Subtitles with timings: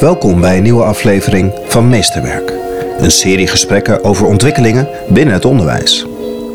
[0.00, 2.52] Welkom bij een nieuwe aflevering van Meesterwerk.
[2.98, 6.06] Een serie gesprekken over ontwikkelingen binnen het onderwijs.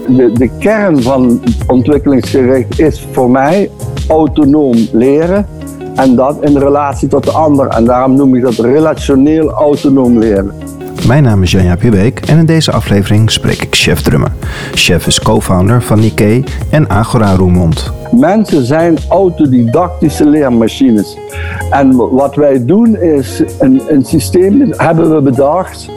[0.07, 3.69] De, de kern van ontwikkelingsgericht is voor mij
[4.07, 5.47] autonoom leren.
[5.95, 7.67] En dat in relatie tot de ander.
[7.67, 10.53] En daarom noem ik dat relationeel autonoom leren.
[11.07, 14.31] Mijn naam is Janja Pubeek en in deze aflevering spreek ik Chef Drummer.
[14.73, 17.91] Chef is co-founder van Nikkei en Agora Roermond.
[18.11, 21.17] Mensen zijn autodidactische leermachines.
[21.69, 25.89] En wat wij doen is een, een systeem hebben we bedacht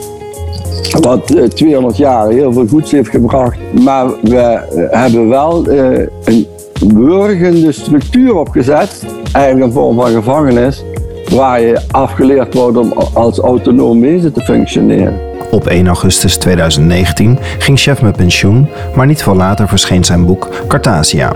[1.01, 3.57] wat 200 eh, jaar heel veel goeds heeft gebracht.
[3.83, 4.59] Maar we
[4.91, 6.47] hebben wel uh, een
[6.93, 10.83] burgende structuur opgezet, eigenlijk een vorm van gevangenis,
[11.29, 15.19] waar je afgeleerd wordt om als autonoom wezen te functioneren.
[15.51, 20.49] Op 1 augustus 2019 ging Chef met pensioen, maar niet veel later verscheen zijn boek
[20.67, 21.33] Cartasia,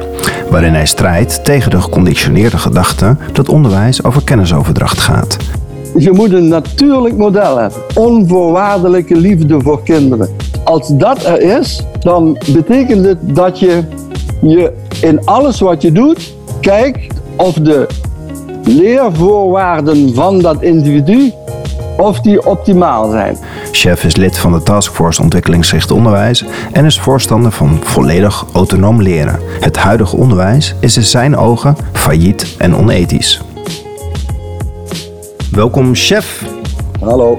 [0.50, 5.38] waarin hij strijdt tegen de geconditioneerde gedachte dat onderwijs over kennisoverdracht gaat.
[5.98, 7.82] Je moet een natuurlijk model hebben.
[7.96, 10.30] Onvoorwaardelijke liefde voor kinderen.
[10.64, 13.84] Als dat er is, dan betekent het dat je,
[14.42, 17.88] je in alles wat je doet kijkt of de
[18.64, 21.32] leervoorwaarden van dat individu
[21.98, 23.38] of die optimaal zijn.
[23.72, 29.40] Chef is lid van de Taskforce Ontwikkelingsgericht Onderwijs en is voorstander van volledig autonoom leren.
[29.60, 33.42] Het huidige onderwijs is in zijn ogen failliet en onethisch.
[35.52, 36.46] Welkom, chef.
[37.00, 37.38] Hallo.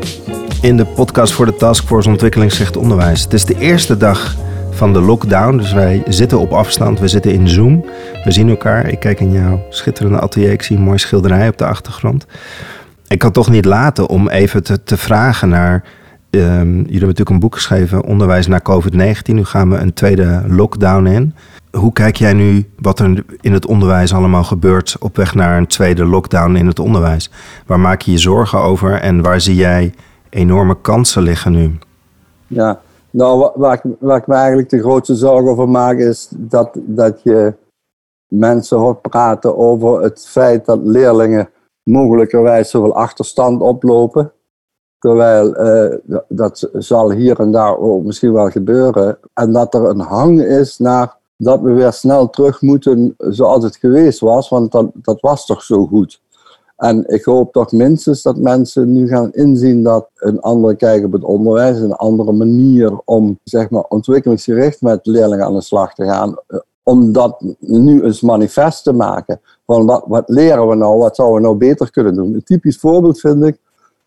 [0.60, 3.22] In de podcast voor de Taskforce Ontwikkelingsgericht Onderwijs.
[3.22, 4.36] Het is de eerste dag
[4.74, 7.00] van de lockdown, dus wij zitten op afstand.
[7.00, 7.84] We zitten in Zoom.
[8.24, 8.88] We zien elkaar.
[8.88, 10.52] Ik kijk in jouw schitterende atelier.
[10.52, 12.26] Ik zie een mooi schilderij op de achtergrond.
[13.08, 15.84] Ik kan toch niet laten om even te, te vragen naar.
[16.30, 19.22] Um, jullie hebben natuurlijk een boek geschreven, Onderwijs na COVID-19.
[19.24, 21.34] Nu gaan we een tweede lockdown in.
[21.70, 25.66] Hoe kijk jij nu wat er in het onderwijs allemaal gebeurt op weg naar een
[25.66, 27.30] tweede lockdown in het onderwijs?
[27.66, 29.94] Waar maak je je zorgen over en waar zie jij
[30.30, 31.78] enorme kansen liggen nu?
[32.46, 32.80] Ja,
[33.16, 33.84] nou, waar
[34.18, 37.54] ik, me eigenlijk de grootste zorgen over maak is dat, dat je
[38.28, 41.50] mensen hoort praten over het feit dat leerlingen
[41.82, 44.32] mogelijkerwijs zoveel achterstand oplopen.
[44.98, 49.18] Terwijl uh, dat zal hier en daar ook misschien wel gebeuren.
[49.34, 53.76] En dat er een hang is naar dat we weer snel terug moeten zoals het
[53.76, 56.22] geweest was, want dat, dat was toch zo goed.
[56.76, 61.12] En ik hoop toch minstens dat mensen nu gaan inzien dat een andere kijk op
[61.12, 66.04] het onderwijs, een andere manier om zeg maar, ontwikkelingsgericht met leerlingen aan de slag te
[66.04, 69.40] gaan, eh, om dat nu eens manifest te maken.
[69.66, 72.34] Van wat, wat leren we nou, wat zouden we nou beter kunnen doen?
[72.34, 73.58] Een typisch voorbeeld vind ik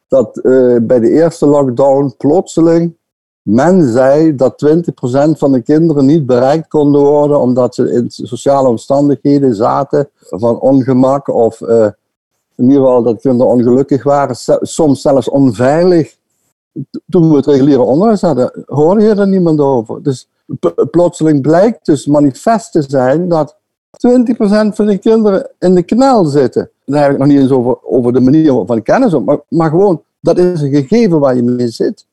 [0.07, 2.95] dat uh, bij de eerste lockdown plotseling
[3.47, 8.67] men zei dat 20% van de kinderen niet bereikt konden worden omdat ze in sociale
[8.67, 11.87] omstandigheden zaten van ongemak of uh,
[12.57, 16.15] in ieder geval dat kinderen ongelukkig waren, soms zelfs onveilig.
[17.09, 20.03] Toen we het reguliere onderwijs hadden, hoorde je er niemand over.
[20.03, 20.29] Dus
[20.91, 23.57] plotseling blijkt dus manifest te zijn dat
[24.07, 24.39] 20%
[24.73, 26.69] van de kinderen in de knel zitten.
[26.85, 30.03] Daar heb ik nog niet eens over, over de manier van kennis, maar, maar gewoon,
[30.19, 32.05] dat is een gegeven waar je mee zit.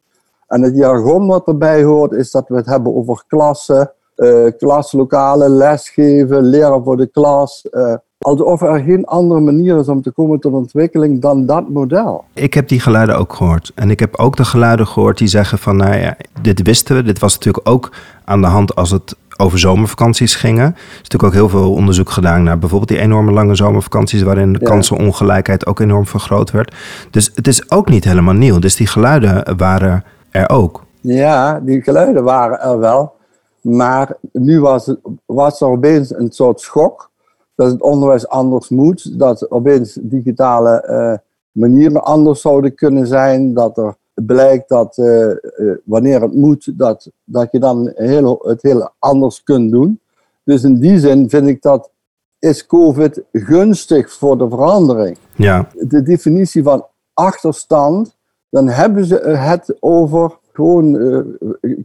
[0.47, 5.51] En het jargon wat erbij hoort, is dat we het hebben over klassen, uh, klaslokalen,
[5.51, 7.67] lesgeven, leren voor de klas.
[7.71, 7.95] Uh,
[8.25, 12.25] alsof er geen andere manier is om te komen tot ontwikkeling dan dat model.
[12.33, 13.73] Ik heb die geluiden ook gehoord.
[13.75, 17.03] En ik heb ook de geluiden gehoord die zeggen van, nou ja, dit wisten we.
[17.03, 17.93] Dit was natuurlijk ook
[18.25, 20.65] aan de hand als het over zomervakanties gingen.
[20.65, 24.53] Er is natuurlijk ook heel veel onderzoek gedaan naar bijvoorbeeld die enorme lange zomervakanties, waarin
[24.53, 26.75] de kansenongelijkheid ook enorm vergroot werd.
[27.11, 28.59] Dus het is ook niet helemaal nieuw.
[28.59, 30.85] Dus die geluiden waren er ook.
[31.01, 33.13] Ja, die geluiden waren er wel.
[33.61, 37.13] Maar nu was, het, was er opeens een soort schok
[37.55, 43.79] dat het onderwijs anders moet, dat opeens digitale uh, manieren anders zouden kunnen zijn, dat
[43.79, 45.37] er blijkt dat uh, uh,
[45.85, 50.01] wanneer het moet, dat, dat je dan heel, het heel anders kunt doen.
[50.45, 51.91] Dus in die zin vind ik dat
[52.39, 55.19] is COVID gunstig voor de verandering.
[55.35, 55.69] Ja.
[55.73, 58.17] De definitie van achterstand,
[58.49, 60.93] dan hebben ze het over gewoon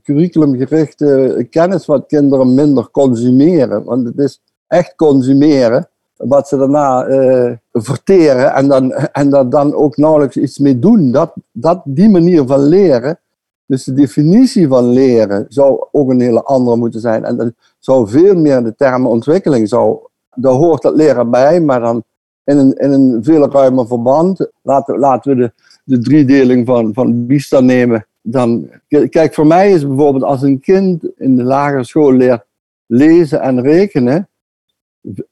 [0.04, 3.84] curriculumgerichte kennis wat kinderen minder consumeren.
[3.84, 9.74] Want het is echt consumeren, wat ze daarna uh, verteren en, dan, en daar dan
[9.74, 11.12] ook nauwelijks iets mee doen.
[11.12, 13.20] Dat, dat, die manier van leren,
[13.66, 17.26] dus de definitie van leren, zou ook een hele andere moeten zijn.
[17.26, 19.98] En dan zou veel meer de term ontwikkeling, zou,
[20.36, 22.04] daar hoort dat leren bij, maar dan
[22.44, 24.48] in een, in een veel ruimer verband.
[24.62, 25.52] Laten, laten we de,
[25.84, 28.06] de driedeling van, van Bista nemen.
[28.22, 28.70] Dan,
[29.10, 32.48] kijk, voor mij is bijvoorbeeld als een kind in de lagere school leert
[32.92, 34.30] lezen en rekenen,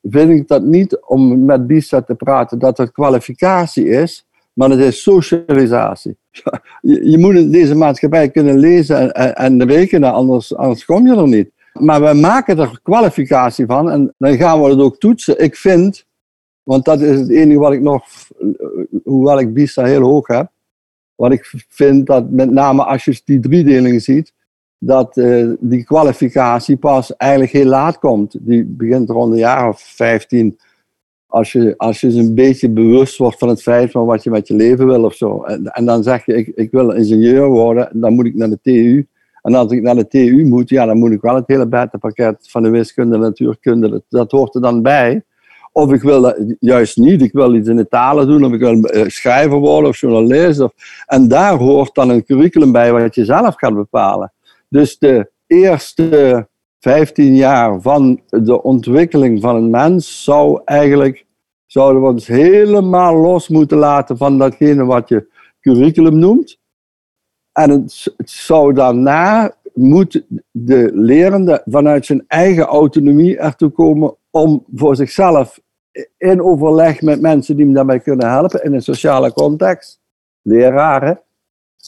[0.01, 4.79] vind ik dat niet om met BISA te praten dat het kwalificatie is, maar het
[4.79, 6.17] is socialisatie.
[6.81, 11.51] Je, moet deze maatschappij kunnen lezen en, en rekenen, anders, anders kom je er niet.
[11.73, 15.43] Maar we maken er kwalificatie van en dan gaan we het ook toetsen.
[15.43, 16.05] Ik vind,
[16.63, 18.05] want dat is het enige wat ik nog,
[19.03, 20.49] hoewel ik BISA heel hoog heb,
[21.15, 24.33] wat ik vind dat met name als je die driedeling ziet,
[24.79, 28.37] dat uh, die kwalificatie pas eigenlijk heel laat komt.
[28.39, 30.59] Die begint rond een jaar of 15.
[31.27, 34.47] Als je, als je een beetje bewust wordt van het feit van wat je met
[34.47, 35.43] je leven wil of zo.
[35.43, 38.59] En, en dan zeg je, ik, ik wil ingenieur worden, dan moet ik naar de
[38.61, 39.07] TU.
[39.41, 42.47] En als ik naar de TU moet, ja, dan moet ik wel het hele buitenpakket
[42.49, 45.23] van de wiskunde, natuurkunde, dat, hoort er dan bij.
[45.71, 48.83] Of ik wil juist niet, ik wil iets in de talen doen, of ik wil
[48.83, 50.59] eh, schrijver worden of journalist.
[50.59, 50.73] Of,
[51.05, 54.31] en daar hoort dan een curriculum bij wat je zelf gaat bepalen.
[54.69, 56.47] Dus de eerste
[56.79, 61.25] 15 jaar van de ontwikkeling van een mens zou eigenlijk,
[61.65, 65.27] zouden we ons helemaal los moeten laten van datgene wat je
[65.59, 66.59] curriculum noemt.
[67.51, 74.95] En het, zou daarna, moet de lerende vanuit zijn eigen autonomie ertoe komen om voor
[74.95, 75.59] zichzelf
[76.17, 80.01] in overleg met mensen die hem daarbij kunnen helpen in een sociale context,
[80.41, 81.21] leraren,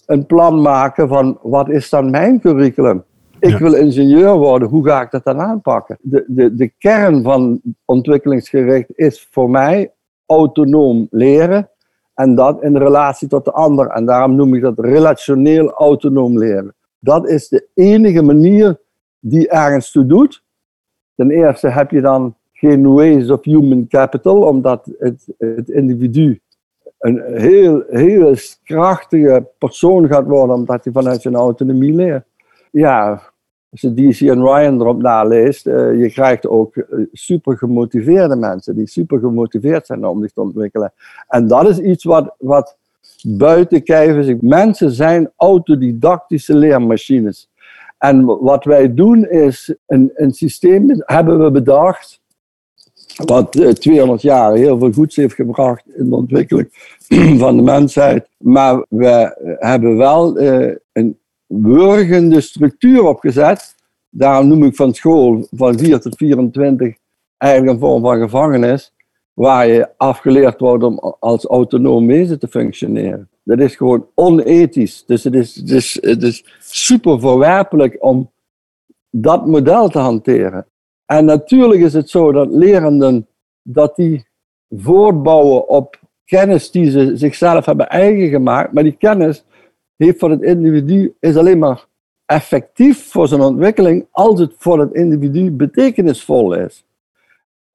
[0.10, 3.04] een plan maken van wat is dan mijn curriculum?
[3.40, 5.98] Ik wil ingenieur worden, hoe ga ik dat dan aanpakken?
[6.02, 9.94] De, de, de kern van ontwikkelingsgericht is voor mij
[10.26, 11.70] autonoom leren
[12.14, 13.88] en dat in relatie tot de ander.
[13.88, 16.76] En daarom noem ik dat relationeel autonoom leren.
[17.00, 18.80] Dat is de enige manier
[19.20, 20.44] die ergens toe doet.
[21.16, 26.42] Ten eerste heb je dan geen waste of human capital, omdat het, het individu
[27.00, 32.24] een heel, heel krachtige persoon gaat worden, omdat hij vanuit zijn autonomie leert.
[32.72, 33.22] Ja,
[33.72, 38.76] als je DC en Ryan erop naleest, uh, je krijgt ook eh, super gemotiveerde mensen
[38.76, 40.94] die super gemotiveerd zijn om zich te ontwikkelen.
[41.28, 42.78] En dat is iets wat, wat
[43.24, 44.36] buiten kijf is.
[44.40, 47.50] Mensen zijn autodidactische leermachines.
[47.98, 52.19] En wat wij doen is, een, een systeem hebben we bedacht
[53.26, 56.70] wat 200 eh, jaar heel veel goeds heeft gebracht in de ontwikkeling
[57.44, 58.30] van de mensheid.
[58.38, 63.76] Maar we hebben wel uh, een wurgende structuur opgezet.
[64.10, 66.96] Daarom noem ik van school van 4 tot 24
[67.38, 68.94] eigenlijk een vorm van gevangenis,
[69.34, 73.30] waar je afgeleerd wordt om als autonoom wezen te functioneren.
[73.44, 75.06] Dat is gewoon onethisch.
[75.06, 78.32] Dus het is, het is, het is super verwerpelijk om
[79.10, 80.66] dat model te hanteren.
[81.12, 83.28] En natuurlijk is het zo dat lerenden
[83.62, 84.28] dat die
[84.70, 89.46] voortbouwen op kennis die ze zichzelf hebben eigen gemaakt, maar die kennis
[89.96, 91.86] heeft voor het individu is alleen maar
[92.26, 96.86] effectief voor zijn ontwikkeling als het voor het individu betekenisvol is.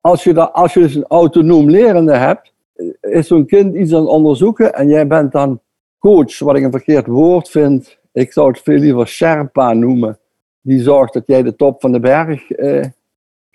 [0.00, 2.52] Als je, dat, als je dus een autonoom lerende hebt,
[3.00, 5.60] is zo'n kind iets aan het onderzoeken en jij bent dan
[5.98, 7.98] coach, wat ik een verkeerd woord vind.
[8.12, 10.18] Ik zou het veel liever Sherpa noemen.
[10.60, 12.84] Die zorgt dat jij de top van de berg eh,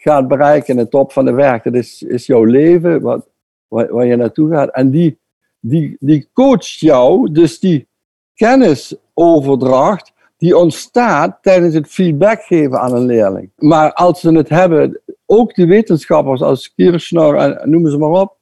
[0.01, 0.77] gaat bereiken.
[0.77, 3.27] En de top van de berg, dat is, is jouw leven, wat,
[3.67, 4.69] waar, waar je naartoe gaat.
[4.69, 5.19] En die,
[5.59, 7.87] die, die coacht jou, dus die
[8.35, 13.51] kennisoverdracht die ontstaat tijdens het feedback geven aan een leerling.
[13.55, 18.35] Maar als ze het hebben, ook de wetenschappers als Kirchner en noem ze maar op,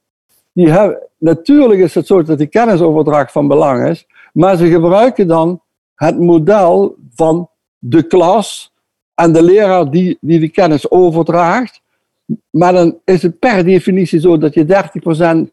[0.54, 5.28] die hebben, natuurlijk is het zo dat die kennisoverdracht van belang is, maar ze gebruiken
[5.28, 5.62] dan
[5.96, 8.74] het model van de klas
[9.18, 11.82] en de leraar die, die de kennis overdraagt.
[12.50, 15.52] Maar dan is het per definitie zo dat je 30%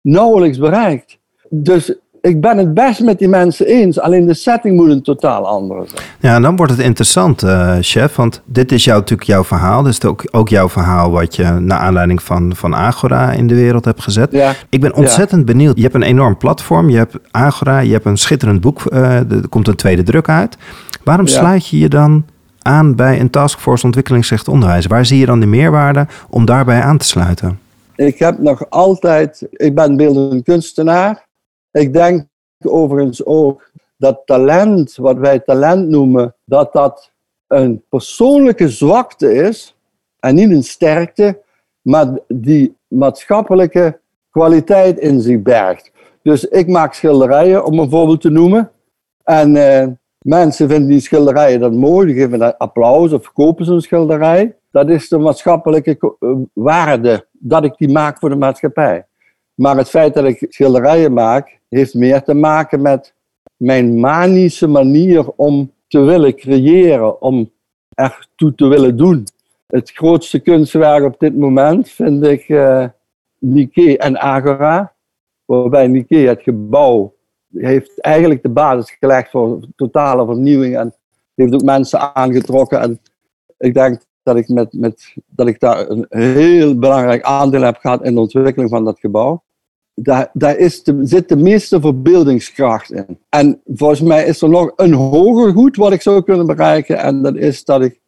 [0.00, 1.18] nauwelijks bereikt.
[1.48, 5.46] Dus ik ben het best met die mensen eens, alleen de setting moet een totaal
[5.46, 6.02] andere zijn.
[6.20, 9.82] Ja, en dan wordt het interessant, uh, chef, want dit is jou, natuurlijk jouw verhaal.
[9.82, 13.54] Dit is ook, ook jouw verhaal wat je naar aanleiding van, van Agora in de
[13.54, 14.32] wereld hebt gezet.
[14.32, 14.54] Ja.
[14.68, 15.76] Ik ben ontzettend benieuwd.
[15.76, 19.48] Je hebt een enorm platform, je hebt Agora, je hebt een schitterend boek, uh, er
[19.48, 20.56] komt een tweede druk uit.
[21.04, 22.24] Waarom sluit je je dan
[22.64, 24.86] aan bij een taskforce ontwikkelingsrecht onderwijs?
[24.86, 27.58] Waar zie je dan de meerwaarde om daarbij aan te sluiten?
[27.96, 31.26] Ik heb nog altijd, ik ben beeldend kunstenaar.
[31.70, 32.26] Ik denk
[32.62, 37.12] overigens ook dat talent, wat wij talent noemen, dat dat
[37.46, 39.76] een persoonlijke zwakte is
[40.18, 41.40] en niet een sterkte,
[41.82, 45.92] maar die maatschappelijke kwaliteit in zich bergt.
[46.22, 48.70] Dus ik maak schilderijen, om een voorbeeld te noemen.
[49.24, 49.88] En eh,
[50.24, 54.56] mensen vinden die schilderijen dan mooi, die geven dat applaus of kopen zo'n schilderij.
[54.70, 59.06] Dat is de maatschappelijke eh, waarde dat ik die maak voor de maatschappij.
[59.54, 63.14] Maar het feit dat ik schilderijen maak, heeft meer te maken met
[63.56, 67.50] mijn manische manier om te willen creëren, om
[67.94, 69.24] ertoe te willen doen.
[69.66, 72.86] Het grootste kunstwerk op dit moment vind ik uh,
[73.38, 74.94] Nike en Agora.
[75.44, 77.14] waarbij Nike het gebouw
[77.54, 80.94] heeft eigenlijk de basis gelegd voor totale vernieuwing en
[81.34, 82.80] heeft ook mensen aangetrokken.
[82.80, 83.00] En
[83.58, 88.04] ik denk dat ik, met, met, dat ik daar een heel belangrijk aandeel heb gehad
[88.04, 89.42] in de ontwikkeling van dat gebouw.
[89.94, 93.18] Daar, daar is de, zit de meeste verbeeldingskracht in.
[93.28, 96.98] En volgens mij is er nog een hoger goed wat ik zou kunnen bereiken.
[96.98, 98.00] En dat is dat ik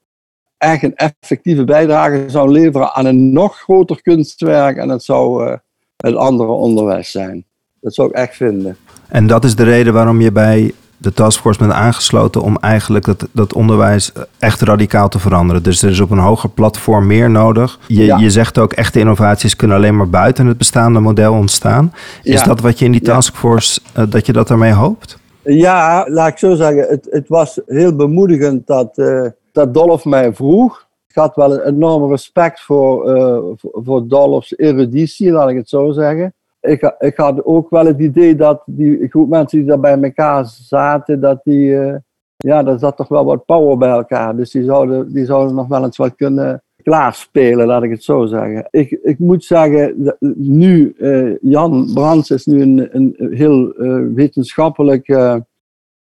[0.59, 4.77] echt een effectieve bijdrage zou leveren aan een nog groter kunstwerk.
[4.77, 5.57] En dat zou uh,
[5.97, 7.45] het andere onderwijs zijn.
[7.81, 8.77] Dat zou ik echt vinden.
[9.09, 13.29] En dat is de reden waarom je bij de taskforce bent aangesloten om eigenlijk dat,
[13.33, 15.63] dat onderwijs echt radicaal te veranderen.
[15.63, 17.79] Dus er is op een hoger platform meer nodig.
[17.87, 21.93] Je, je zegt ook echte innovaties kunnen alleen maar buiten het bestaande model ontstaan.
[22.23, 25.19] Is dat wat je in die taskforce, uh, dat je dat daarmee hoopt?
[25.43, 26.87] Ja, laat ik zo zeggen.
[26.89, 30.87] Het, het was heel bemoedigend dat, uh, dat Dolph mij vroeg.
[31.09, 35.69] Ik had wel een enorm respect voor, uh, voor, voor Dolph's eruditie, laat ik het
[35.69, 36.35] zo zeggen
[36.67, 40.45] ik, ik had ook wel het idee dat die groep mensen die daar bij elkaar
[40.47, 41.95] zaten, dat die, uh,
[42.37, 44.37] ja, daar zat toch wel wat power bij elkaar.
[44.37, 48.27] Dus die zouden, die zouden nog wel eens wat kunnen klaarspelen, laat ik het zo
[48.27, 48.69] zeggen.
[48.71, 55.07] Ik, ik moet zeggen, nu, uh, Jan Brands is nu een, een heel uh, wetenschappelijk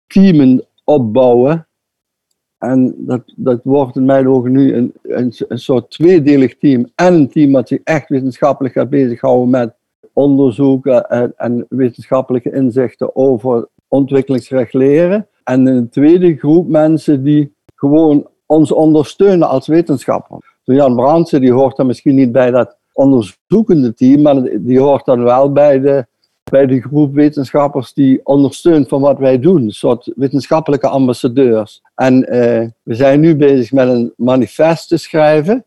[0.08, 1.68] team opbouwen.
[2.58, 6.92] En dat, dat wordt in mijn ogen nu een, een, een soort tweedelig team.
[6.96, 9.74] En een team dat zich echt wetenschappelijk gaat bezighouden met
[10.16, 15.28] onderzoeken en, en wetenschappelijke inzichten over ontwikkelingsrecht leren.
[15.44, 20.38] En een tweede groep mensen die gewoon ons ondersteunen als wetenschapper.
[20.64, 25.24] Jan Brandsen die hoort dan misschien niet bij dat onderzoekende team, maar die hoort dan
[25.24, 26.06] wel bij de,
[26.52, 29.62] bij de groep wetenschappers die ondersteunt van wat wij doen.
[29.62, 31.82] Een soort wetenschappelijke ambassadeurs.
[31.96, 35.66] En uh, we zijn nu bezig met een manifest te schrijven.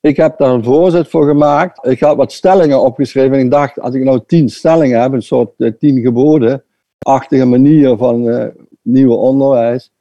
[0.00, 1.86] Ik heb daar een voorzet voor gemaakt.
[1.86, 3.32] Ik had wat stellingen opgeschreven.
[3.32, 7.96] En ik dacht, als ik nou tien stellingen heb, een soort uh, tien geboden-achtige manier
[7.96, 8.46] van uh,
[8.82, 9.92] nieuwe onderwijs.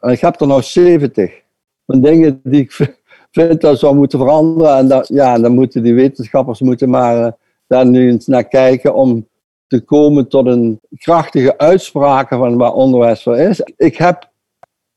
[0.00, 1.42] En ik heb er nou 70.
[1.86, 2.72] Van dingen die ik
[3.30, 4.76] vind dat zou moeten veranderen.
[4.76, 7.32] En dat, ja, dan moeten die wetenschappers moeten maar uh,
[7.66, 9.28] daar nu eens naar kijken om
[9.66, 13.60] te komen tot een krachtige uitspraak van waar onderwijs voor is.
[13.76, 14.30] Ik heb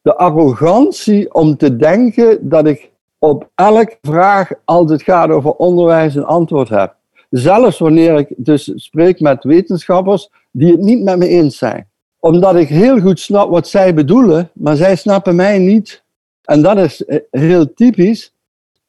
[0.02, 6.16] de arrogantie om te denken dat ik op elke vraag als het gaat over onderwijs
[6.16, 6.96] een antwoord heb.
[7.30, 11.88] Zelfs wanneer ik dus spreek met wetenschappers die het niet met me eens zijn.
[12.20, 16.04] Omdat ik heel goed snap wat zij bedoelen, maar zij snappen mij niet.
[16.44, 18.34] En dat is eh, heel typisch.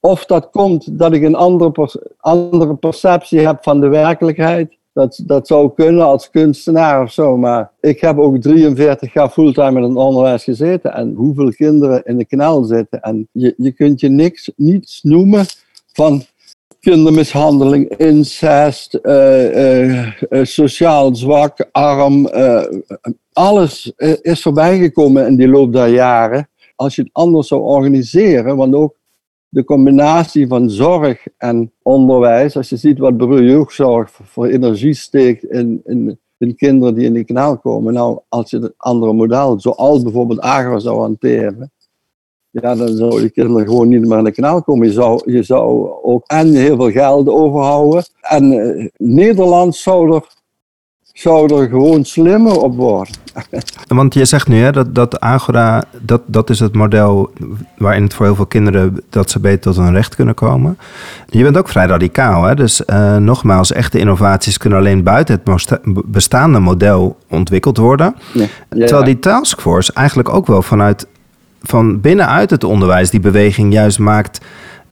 [0.01, 4.78] Of dat komt dat ik een andere, andere perceptie heb van de werkelijkheid.
[4.99, 7.37] Dat, dat zou kunnen als kunstenaar of zo.
[7.37, 10.93] Maar ik heb ook 43 jaar fulltime in het onderwijs gezeten.
[10.93, 13.01] En hoeveel kinderen in de knel zitten.
[13.01, 15.47] En je, je kunt je niks, niets noemen
[15.93, 16.23] van
[16.81, 20.13] kindermishandeling, incest, uh, uh,
[20.43, 22.29] sociaal zwak, arm.
[23.33, 26.49] alles is voorbijgekomen in die loop der jaren.
[26.77, 28.97] Als je het anders zou organiseren, want ook
[29.49, 35.83] de combinatie van zorg en onderwijs, als je ziet wat jeugdzorg voor energie steekt in,
[35.85, 37.93] in, in, kinderen die in die kanaal komen.
[37.93, 41.73] Nou, als je het andere model, zoals bijvoorbeeld Agro zou hanteren,
[42.51, 44.87] ja, dan zou die kinderen gewoon niet meer in de kanaal komen.
[44.87, 48.05] Je zou, je zou ook en heel veel geld overhouden.
[48.21, 50.37] En uh, Nederland zou er
[51.19, 53.15] zou er gewoon slimmer op worden.
[53.87, 57.31] Want je zegt nu hè, dat, dat Agora, dat, dat is het model
[57.79, 60.79] waarin het voor heel veel kinderen dat ze beter tot hun recht kunnen komen.
[61.27, 62.45] Je bent ook vrij radicaal.
[62.45, 62.55] Hè?
[62.55, 68.17] Dus uh, nogmaals, echte innovaties kunnen alleen buiten het bestaande model ontwikkeld worden.
[68.33, 68.47] Ja.
[68.69, 71.07] Terwijl die taskforce eigenlijk ook wel vanuit
[71.63, 74.41] van binnenuit het onderwijs die beweging juist maakt.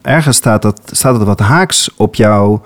[0.01, 2.61] Ergens staat, dat, staat het wat haaks op jouw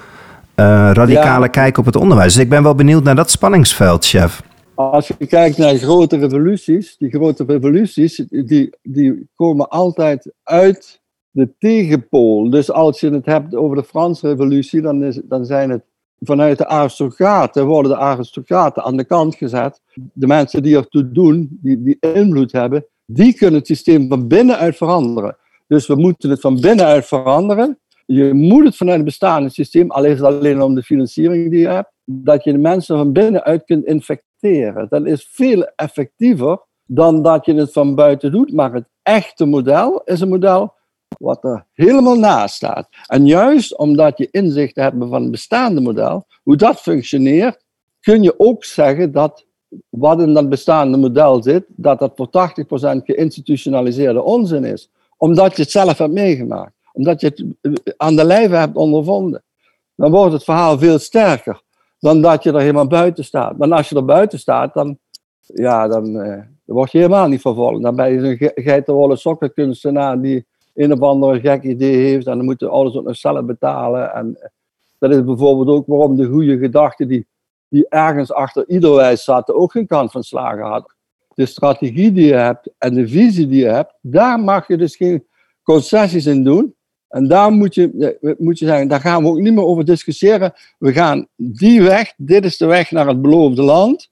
[0.56, 2.34] uh, radicale kijk op het onderwijs.
[2.34, 4.44] Dus ik ben wel benieuwd naar dat spanningsveld, chef.
[4.76, 11.54] Als je kijkt naar grote revoluties, die grote revoluties, die, die komen altijd uit de
[11.60, 12.50] tegenpool.
[12.50, 15.84] Dus als je het hebt over de Franse revolutie, dan, is, dan zijn het
[16.20, 19.82] vanuit de aristocraten, worden de aristocraten aan de kant gezet.
[20.14, 24.78] De mensen die ertoe doen, die, die invloed hebben, die kunnen het systeem van binnenuit
[24.78, 25.38] veranderen.
[25.68, 27.80] Dus we moeten het van binnenuit veranderen
[28.14, 31.60] je moet het vanuit het bestaande systeem, al is het alleen om de financiering die
[31.60, 34.88] je hebt, dat je de mensen van binnenuit kunt infecteren.
[34.90, 38.54] Dat is veel effectiever dan dat je het van buiten doet.
[38.54, 40.74] Maar het echte model is een model
[41.18, 42.88] wat er helemaal naast staat.
[43.08, 47.64] En juist omdat je inzicht hebt van het bestaande model, hoe dat functioneert,
[48.00, 49.46] kun je ook zeggen dat
[49.90, 54.90] wat in dat bestaande model zit, dat dat voor 80% geïnstitutionaliseerde onzin is.
[55.18, 59.44] Omdat je het zelf hebt meegemaakt omdat je het eh, aan de lijve hebt ondervonden.
[59.96, 61.62] Dan wordt het verhaal veel sterker.
[62.00, 63.58] dan dat je er helemaal buiten staat.
[63.58, 64.98] Maar als je er buiten staat, dan,
[65.42, 66.26] ja, dan, uh,
[66.66, 67.82] dan word je helemaal niet vervolgd.
[67.82, 72.46] Dan ben je zo'n geitenwolle sokkenkunstenaar die een of ander gek idee heeft en dan
[72.46, 74.14] moeten alles ook nog zelf betalen.
[74.14, 74.50] En eh,
[74.98, 77.28] dat is bijvoorbeeld ook waarom de goede gedachten die,
[77.68, 80.96] die ergens achter ieder wijs zaten ook geen kans van slagen hadden.
[81.34, 84.96] De strategie die je hebt en de visie die je hebt, daar mag je dus
[84.96, 85.26] geen
[85.64, 86.76] concessies in doen.
[87.12, 90.54] En daar moet je, moet je zeggen, daar gaan we ook niet meer over discussiëren.
[90.78, 94.10] We gaan die weg, dit is de weg naar het beloofde land.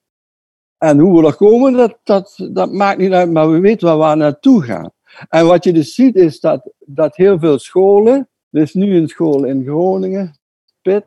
[0.77, 4.09] En hoe we er komen, dat, dat, dat maakt niet uit, maar we weten waar
[4.09, 4.91] we naartoe gaan.
[5.29, 9.43] En wat je dus ziet is dat, dat heel veel scholen, dus nu een school
[9.43, 10.39] in Groningen,
[10.81, 11.05] PIT,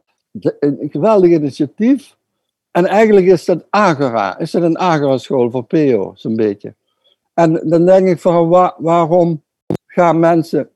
[0.60, 2.16] een geweldig initiatief.
[2.70, 6.74] En eigenlijk is dat Agora, is dat een Agora-school voor PO, zo'n beetje.
[7.34, 9.42] En dan denk ik van, waarom
[9.86, 10.70] gaan mensen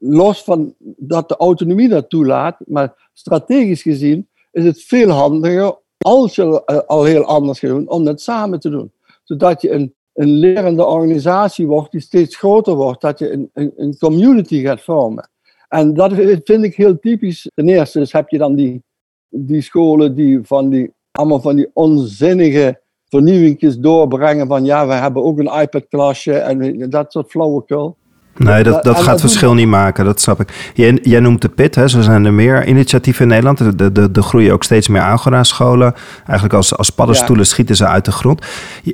[0.00, 6.34] los van dat de autonomie dat toelaat, maar strategisch gezien is het veel handiger als
[6.34, 8.92] je eh, al heel anders gaat doen, om dat samen te doen.
[9.22, 13.72] Zodat je een, een lerende organisatie wordt die steeds groter wordt, dat je een, een,
[13.76, 15.28] een community gaat vormen.
[15.68, 16.12] En dat
[16.44, 17.50] vind ik heel typisch.
[17.54, 18.82] Ten eerste dus heb je dan die,
[19.28, 25.24] die scholen die van die, allemaal van die onzinnige vernieuwingjes doorbrengen van ja, we hebben
[25.24, 27.96] ook een iPad-klasje en dat soort flauwekul.
[28.36, 30.70] Nee, dat, dat gaat verschil niet maken, dat snap ik.
[30.74, 33.60] Jij, jij noemt de PIT, hè, zo zijn er meer initiatieven in Nederland.
[33.60, 35.94] Er de, de, groeien ook steeds meer Agora-scholen.
[36.24, 38.46] Eigenlijk als, als paddenstoelen schieten ze uit de grond.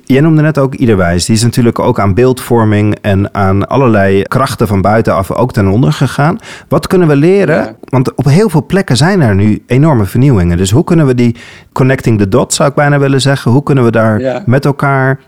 [0.04, 1.24] Jij noemde net ook Iederwijs.
[1.24, 5.92] Die is natuurlijk ook aan beeldvorming en aan allerlei krachten van buitenaf ook ten onder
[5.92, 6.38] gegaan.
[6.68, 7.76] Wat kunnen we leren?
[7.84, 10.56] Want op heel veel plekken zijn er nu enorme vernieuwingen.
[10.56, 11.36] Dus hoe kunnen we die
[11.72, 15.20] connecting the dots, zou ik bijna willen zeggen, hoe kunnen we daar met elkaar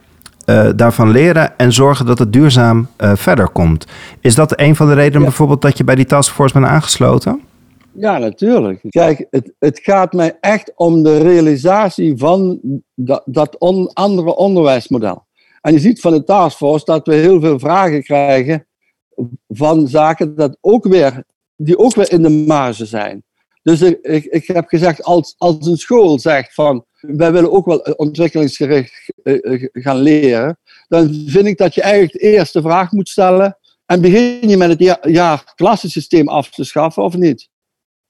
[0.47, 3.87] uh, daarvan leren en zorgen dat het duurzaam uh, verder komt.
[4.21, 7.41] Is dat een van de redenen bijvoorbeeld dat je bij die taskforce bent aangesloten?
[7.93, 8.81] Ja, natuurlijk.
[8.89, 12.61] Kijk, het, het gaat mij echt om de realisatie van
[12.95, 15.27] dat, dat on, andere onderwijsmodel.
[15.61, 18.67] En je ziet van de taskforce dat we heel veel vragen krijgen
[19.49, 21.25] van zaken dat ook weer,
[21.57, 23.23] die ook weer in de marge zijn.
[23.63, 27.67] Dus ik, ik, ik heb gezegd, als, als een school zegt van wij willen ook
[27.67, 32.93] wel ontwikkelingsgericht eh, eh, gaan leren, dan vind ik dat je eigenlijk de eerste vraag
[32.93, 33.59] moet stellen.
[33.87, 37.49] En begin je met het jaar klassensysteem af te schaffen of niet?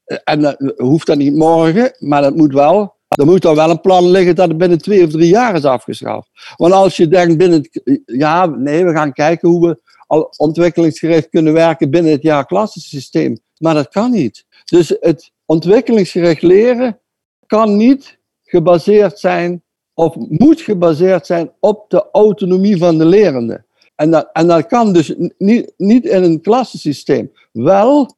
[0.04, 2.94] Eh, en dat hoeft dat niet morgen, maar dat moet wel.
[3.08, 5.64] Er moet dan wel een plan liggen dat het binnen twee of drie jaar is
[5.64, 6.28] afgeschaft.
[6.56, 7.68] Want als je denkt binnen
[8.04, 13.38] ja, nee, we gaan kijken hoe we al ontwikkelingsgericht kunnen werken binnen het jaar klassensysteem.
[13.58, 14.44] Maar dat kan niet.
[14.64, 16.98] Dus het ontwikkelingsgericht leren
[17.46, 18.18] kan niet
[18.54, 19.62] gebaseerd zijn,
[19.94, 23.64] of moet gebaseerd zijn op de autonomie van de lerende.
[23.94, 27.32] En dat, en dat kan dus niet, niet in een klassensysteem.
[27.52, 28.16] Wel,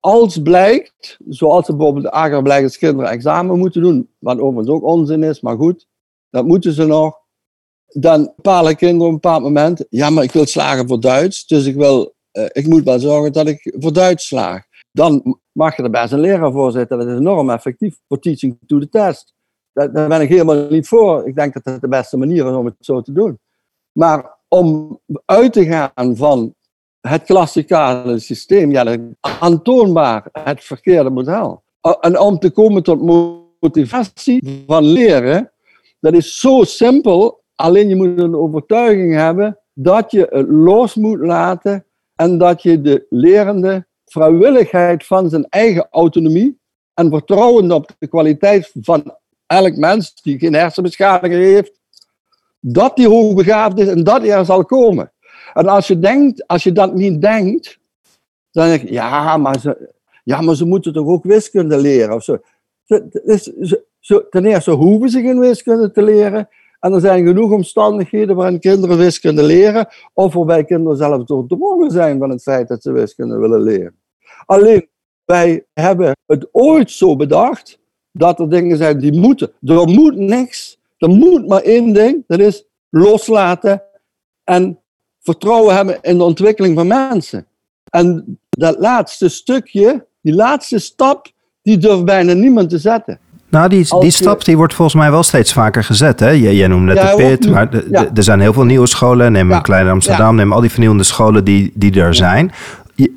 [0.00, 5.22] als blijkt, zoals ze bijvoorbeeld de agarblijkers kinderen examen moeten doen, wat overigens ook onzin
[5.22, 5.86] is, maar goed,
[6.30, 7.18] dat moeten ze nog.
[7.86, 11.66] Dan bepalen kinderen op een bepaald moment, ja, maar ik wil slagen voor Duits, dus
[11.66, 14.64] ik, wil, uh, ik moet wel zorgen dat ik voor Duits slaag.
[14.92, 18.58] Dan mag je er best een leraar voor zitten, dat is enorm effectief voor teaching
[18.66, 19.34] to the test.
[19.72, 21.28] Daar, ben ik helemaal niet voor.
[21.28, 23.38] Ik denk dat het de beste manier is om het zo te doen.
[23.92, 26.54] Maar om uit te gaan van
[27.00, 31.62] het klassikale systeem, ja, aantoonbaar het verkeerde model.
[32.00, 33.02] En om te komen tot
[33.60, 35.52] motivatie van leren,
[36.00, 37.42] dat is zo simpel.
[37.54, 42.80] Alleen je moet een overtuiging hebben dat je het los moet laten en dat je
[42.80, 46.58] de lerende vrijwilligheid van zijn eigen autonomie
[46.94, 49.14] en vertrouwen op de kwaliteit van
[49.50, 51.80] elk mens die geen hersenbeschadiging heeft,
[52.60, 55.12] dat die hoogbegaafd is en dat hij er zal komen.
[55.54, 57.78] En als je, denkt, als je dat niet denkt,
[58.50, 59.90] dan denk je, ja, maar ze,
[60.24, 62.38] ja, maar ze moeten toch ook wiskunde leren of zo.
[64.30, 66.48] ten eerste hoeven ze geen wiskunde te leren.
[66.80, 72.18] En er zijn genoeg omstandigheden waarin kinderen wiskunde leren, of waarbij kinderen zelfs doordrongen zijn
[72.18, 73.94] van het feit dat ze wiskunde willen leren.
[74.46, 74.88] Alleen,
[75.24, 77.79] wij hebben het ooit zo bedacht
[78.12, 79.52] dat er dingen zijn die moeten.
[79.62, 80.78] Er moet niks.
[80.98, 82.24] Er moet maar één ding.
[82.26, 83.82] Dat is loslaten
[84.44, 84.78] en
[85.20, 87.46] vertrouwen hebben in de ontwikkeling van mensen.
[87.90, 91.26] En dat laatste stukje, die laatste stap,
[91.62, 93.18] die durft bijna niemand te zetten.
[93.48, 96.20] Nou, die, die stap die wordt volgens mij wel steeds vaker gezet.
[96.20, 96.28] Hè?
[96.28, 97.68] Jij, jij noemde net de PIT, maar
[98.14, 99.32] er zijn heel veel nieuwe scholen.
[99.32, 99.60] Neem ja.
[99.60, 102.52] Kleine Amsterdam, neem al die vernieuwende scholen die, die er zijn.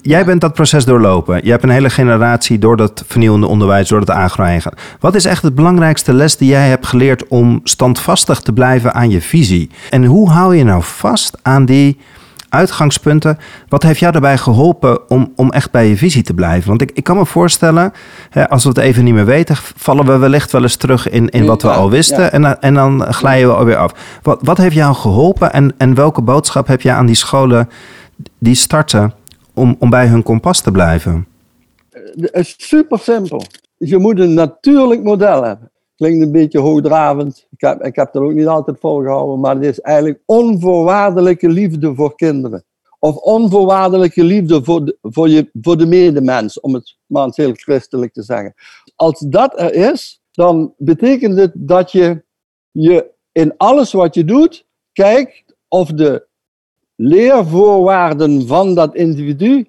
[0.01, 1.39] Jij bent dat proces doorlopen.
[1.43, 4.61] Je hebt een hele generatie door dat vernieuwende onderwijs, door het agro heen
[4.99, 9.09] Wat is echt het belangrijkste les die jij hebt geleerd om standvastig te blijven aan
[9.09, 9.69] je visie?
[9.89, 11.97] En hoe hou je nou vast aan die,
[12.53, 13.37] uitgangspunten.
[13.67, 16.69] Wat heeft jou daarbij geholpen om, om echt bij je visie te blijven?
[16.69, 17.93] Want ik, ik kan me voorstellen,
[18.29, 21.29] hè, als we het even niet meer weten, vallen we wellicht wel eens terug in,
[21.29, 22.31] in wat we al wisten.
[22.31, 24.19] En, en dan glijden we alweer af.
[24.21, 27.69] Wat, wat heeft jou geholpen en, en welke boodschap heb je aan die scholen
[28.39, 29.13] die starten
[29.53, 31.27] om, om bij hun kompas te blijven?
[31.91, 33.43] Het is super simpel.
[33.77, 35.71] Je moet een natuurlijk model hebben.
[35.95, 37.47] Klinkt een beetje hoogdravend.
[37.49, 41.95] Ik heb, ik heb er ook niet altijd volgehouden, maar het is eigenlijk onvoorwaardelijke liefde
[41.95, 42.65] voor kinderen.
[42.99, 47.53] Of onvoorwaardelijke liefde voor de, voor je, voor de medemens, om het maar eens heel
[47.53, 48.53] christelijk te zeggen.
[48.95, 52.23] Als dat er is, dan betekent het dat je,
[52.71, 56.27] je in alles wat je doet kijkt of de
[56.95, 59.67] leervoorwaarden van dat individu,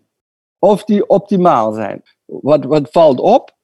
[0.59, 2.03] of die optimaal zijn.
[2.25, 3.57] Wat, wat valt op?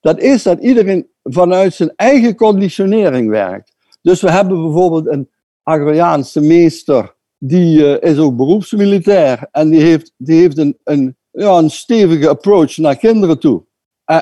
[0.00, 3.76] Dat is dat iedereen vanuit zijn eigen conditionering werkt.
[4.02, 5.30] Dus we hebben bijvoorbeeld een
[5.62, 11.56] Agrariaanse meester, die uh, is ook beroepsmilitair en die heeft, die heeft een, een, ja,
[11.56, 13.66] een stevige approach naar kinderen toe.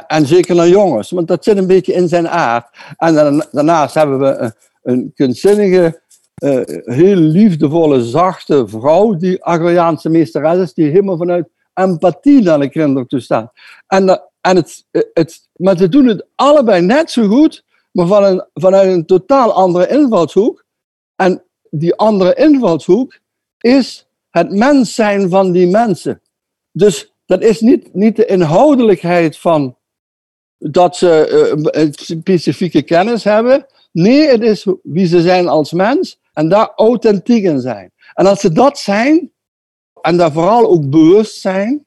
[0.06, 2.76] En, zeker naar jongens, want dat zit een beetje in zijn aard.
[2.96, 3.14] En
[3.50, 6.02] daarnaast hebben we een, een kunstzinnige,
[6.44, 12.68] uh, heel liefdevolle, zachte vrouw, die Agrariaanse meesteres is, die helemaal vanuit empathie naar de
[12.68, 13.52] kinderen toe staat.
[13.86, 18.44] En, en het, het, maar ze doen het allebei net zo goed, maar van een,
[18.54, 20.64] vanuit een totaal andere invalshoek.
[21.16, 23.18] En die andere invalshoek
[23.58, 26.20] is het mens zijn van die mensen.
[26.72, 29.76] Dus dat is niet, niet de inhoudelijkheid van
[30.58, 33.66] dat ze specifieke kennis hebben.
[33.92, 37.92] Nee, het is wie ze zijn als mens en daar authentiek in zijn.
[38.14, 39.32] En als ze dat zijn,
[40.00, 41.86] en daar vooral ook bewust zijn,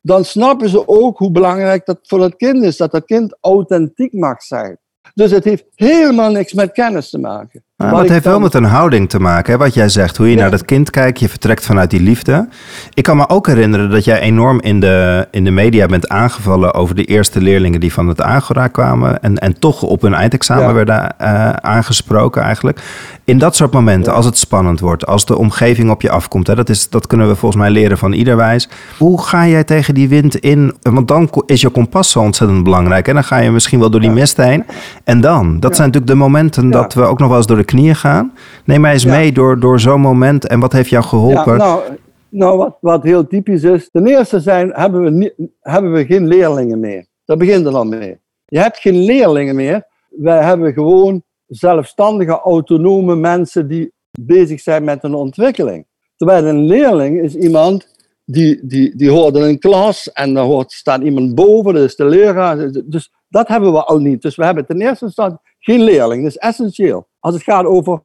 [0.00, 4.12] dan snappen ze ook hoe belangrijk dat voor het kind is, dat het kind authentiek
[4.12, 4.78] mag zijn.
[5.14, 7.64] Dus het heeft helemaal niks met kennis te maken.
[7.76, 9.58] Maar het heeft wel met een houding te maken, hè?
[9.58, 10.16] wat jij zegt.
[10.16, 12.48] Hoe je naar dat kind kijkt, je vertrekt vanuit die liefde.
[12.92, 16.74] Ik kan me ook herinneren dat jij enorm in de, in de media bent aangevallen
[16.74, 19.22] over de eerste leerlingen die van het Agora kwamen.
[19.22, 22.80] En, en toch op hun eindexamen werden uh, aangesproken eigenlijk.
[23.24, 26.54] In dat soort momenten, als het spannend wordt, als de omgeving op je afkomt, hè,
[26.54, 28.68] dat, is, dat kunnen we volgens mij leren van ieder wijs.
[28.98, 30.74] Hoe ga jij tegen die wind in?
[30.82, 33.08] Want dan is je kompas zo ontzettend belangrijk.
[33.08, 34.64] En dan ga je misschien wel door die mist heen.
[35.04, 37.63] En dan, dat zijn natuurlijk de momenten dat we ook nog wel eens door de
[37.64, 38.32] knieën gaan.
[38.64, 41.56] Neem mij eens mee door, door zo'n moment en wat heeft jou geholpen?
[41.56, 41.82] nou,
[42.28, 46.26] nou wat, wat heel typisch is, ten eerste zijn, hebben, we niet, hebben we geen
[46.26, 47.06] leerlingen meer.
[47.24, 48.18] Dat begint er dan mee.
[48.44, 49.86] Je hebt geen leerlingen meer.
[50.08, 55.86] Wij hebben gewoon zelfstandige, autonome mensen die bezig zijn met een ontwikkeling.
[56.16, 57.88] Terwijl een leerling is iemand
[58.24, 61.96] die, die, die hoort in een klas en daar hoort, staat iemand boven, dat is
[61.96, 62.70] de leraar.
[62.84, 64.22] Dus dat hebben we al niet.
[64.22, 66.22] Dus we hebben ten eerste geen leerling.
[66.22, 67.08] Dat is essentieel.
[67.24, 68.02] Als het gaat over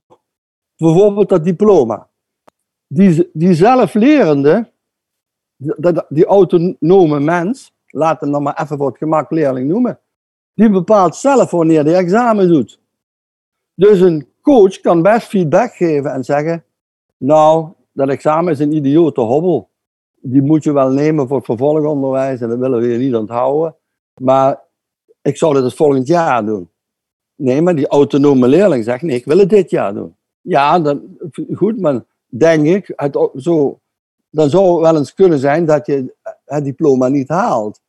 [0.78, 2.10] bijvoorbeeld dat diploma.
[2.88, 4.72] Die, die zelflerende,
[5.56, 10.00] die, die autonome mens, laat hem dan maar even voor het gemak leerling noemen,
[10.54, 12.82] die bepaalt zelf wanneer hij examen doet.
[13.74, 16.64] Dus een coach kan best feedback geven en zeggen,
[17.18, 19.70] nou, dat examen is een idiote hobbel.
[20.22, 23.76] Die moet je wel nemen voor het vervolgonderwijs en dat willen we je niet onthouden.
[24.22, 24.62] Maar
[25.22, 26.70] ik zou dit het volgend jaar doen.
[27.39, 30.15] Nee, maar die autonome leerling zegt, nee, ik wil het dit jaar doen.
[30.41, 31.17] Ja, dan,
[31.54, 33.80] goed, maar denk ik, het, zo,
[34.30, 37.82] dan zou het wel eens kunnen zijn dat je het diploma niet haalt.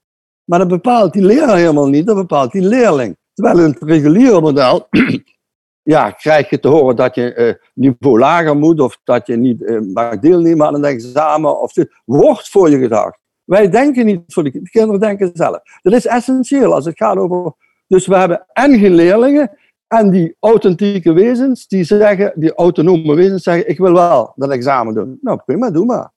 [0.45, 3.17] Maar dat bepaalt die leraar helemaal niet, dat bepaalt die leerling.
[3.35, 4.87] Terwijl in het reguliere model,
[5.95, 9.61] ja, krijg je te horen dat je uh, niveau lager moet, of dat je niet
[9.61, 13.19] uh, mag deelnemen aan een examen, of dit wordt voor je gedacht.
[13.45, 15.61] Wij denken niet voor de, de kinderen denken zelf.
[15.83, 17.53] Dat is essentieel als het gaat over.
[17.91, 19.51] Dus we hebben en leerlingen
[19.87, 24.95] en die authentieke wezens die zeggen, die autonome wezens zeggen, ik wil wel dat examen
[24.95, 25.19] doen.
[25.21, 26.11] Nou prima, doe maar.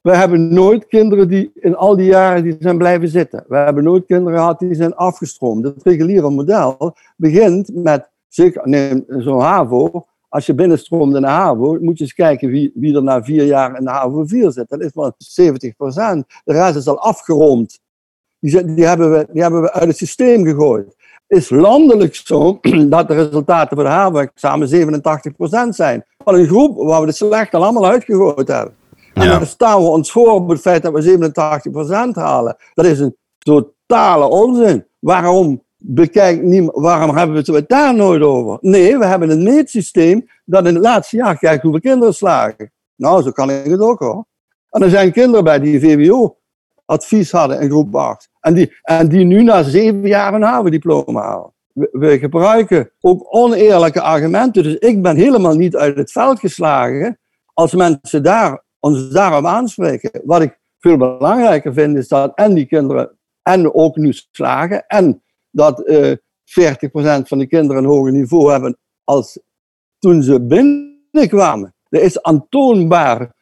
[0.00, 3.44] We hebben nooit kinderen die in al die jaren die zijn blijven zitten.
[3.48, 5.64] We hebben nooit kinderen gehad die zijn afgestroomd.
[5.64, 11.78] Het reguliere model begint met, zeker neem zo'n HAVO, als je binnenstroomt in de HAVO,
[11.80, 14.68] moet je eens kijken wie, wie er na vier jaar in de HAVO 4 zit.
[14.68, 16.26] Dat is maar 70 procent.
[16.44, 17.80] De rest is al afgeroomd.
[18.38, 21.01] Die, hebben we, die hebben we uit het systeem gegooid.
[21.32, 22.58] Is landelijk zo
[22.94, 26.04] dat de resultaten voor de HAVO-examen 87 procent zijn.
[26.24, 28.74] Van een groep waar we de slecht al allemaal uitgegooid hebben.
[29.14, 32.56] En dan staan we ons voor op het feit dat we 87 procent halen.
[32.74, 34.86] Dat is een totale onzin.
[34.98, 38.58] Waarom bekijkt niemand, waarom hebben we het daar nooit over?
[38.60, 42.72] Nee, we hebben een meetsysteem dat in het laatste jaar kijkt hoeveel kinderen slagen.
[42.96, 44.24] Nou, zo kan ik het ook hoor.
[44.70, 46.36] En er zijn kinderen bij die VWO
[46.92, 48.28] advies hadden in groep 8.
[48.40, 51.52] En die, en die nu na zeven jaar een HAVO-diploma halen.
[51.72, 54.62] We, gebruiken ook oneerlijke argumenten.
[54.62, 57.18] Dus ik ben helemaal niet uit het veld geslagen
[57.54, 60.20] als mensen daar ons daarop aanspreken.
[60.24, 65.22] Wat ik veel belangrijker vind, is dat en die kinderen en ook nu slagen, en
[65.50, 66.16] dat uh, 40%
[67.22, 69.40] van de kinderen een hoger niveau hebben als
[69.98, 71.74] toen ze binnenkwamen.
[71.88, 73.34] Er is aantoonbaar,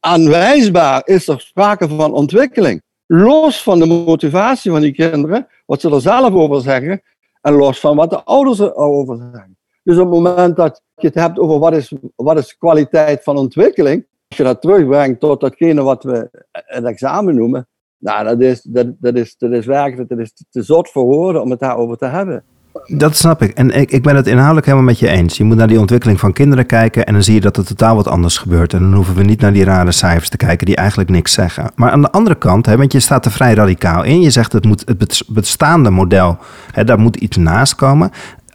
[0.00, 2.82] aanwijsbaar, is er sprake van ontwikkeling.
[3.12, 7.02] Los van de motivatie van die kinderen, wat ze er zelf over zeggen,
[7.40, 9.58] en los van wat de ouders erover zeggen.
[9.82, 13.36] Dus op het moment dat je het hebt over wat is, wat is kwaliteit van
[13.36, 17.68] ontwikkeling, als je dat terugbrengt tot datgene wat we het examen noemen,
[17.98, 21.50] nou, dat is, dat, dat is, is werkelijk dat is te zot voor woorden om
[21.50, 22.44] het daarover te hebben.
[22.86, 23.50] Dat snap ik.
[23.50, 25.36] En ik, ik ben het inhoudelijk helemaal met je eens.
[25.36, 27.96] Je moet naar die ontwikkeling van kinderen kijken en dan zie je dat er totaal
[27.96, 28.72] wat anders gebeurt.
[28.72, 31.70] En dan hoeven we niet naar die rare cijfers te kijken die eigenlijk niks zeggen.
[31.74, 34.20] Maar aan de andere kant, hè, want je staat er vrij radicaal in.
[34.20, 36.38] Je zegt het moet het bestaande model,
[36.72, 38.10] hè, daar moet iets naast komen.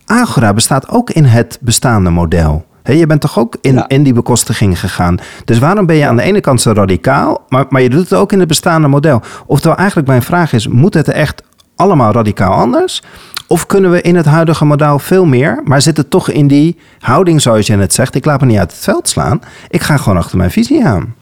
[0.06, 2.66] Agora bestaat ook in het bestaande model.
[2.84, 5.18] je bent toch ook in, in die bekostiging gegaan.
[5.46, 8.14] Dus waarom ben je aan de ene kant zo radicaal, maar, maar je doet het
[8.14, 9.22] ook in het bestaande model?
[9.46, 11.44] Oftewel, eigenlijk mijn vraag is: moet het echt
[11.76, 13.04] allemaal radicaal anders?
[13.48, 17.42] Of kunnen we in het huidige model veel meer, maar zitten toch in die houding
[17.42, 18.16] zoals je net zegt?
[18.16, 19.42] Ik laat me niet uit het veld slaan.
[19.70, 21.16] Ik ga gewoon achter mijn visie aan.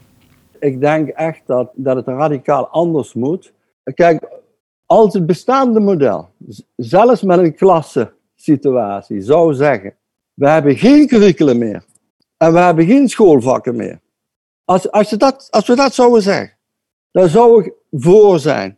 [0.60, 3.54] Ik denk echt dat, dat het radicaal anders moet.
[3.94, 4.28] Kijk,
[4.86, 6.30] als het bestaande model,
[6.76, 9.96] zelfs met een klassensituatie, zou zeggen:
[10.34, 11.84] we hebben geen curriculum meer
[12.38, 14.00] en we hebben geen schoolvakken meer.
[14.66, 16.58] Als, als, dat, als we dat zouden zeggen,
[17.12, 18.78] dan zou ik voor zijn.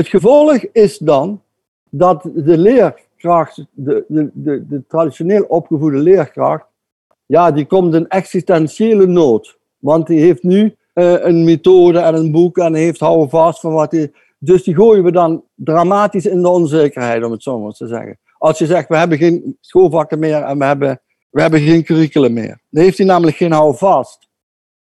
[0.00, 1.42] Het gevolg is dan
[1.90, 6.66] dat de leerkracht, de, de, de, de traditioneel opgevoede leerkracht,
[7.26, 9.58] ja, die komt in existentiële nood.
[9.78, 13.72] Want die heeft nu uh, een methode en een boek en heeft houden vast van
[13.72, 14.12] wat hij.
[14.38, 18.18] Dus die gooien we dan dramatisch in de onzekerheid, om het zo maar te zeggen.
[18.38, 22.32] Als je zegt, we hebben geen schoolvakken meer en we hebben, we hebben geen curriculum
[22.32, 22.60] meer.
[22.70, 24.28] Dan heeft hij namelijk geen houvast.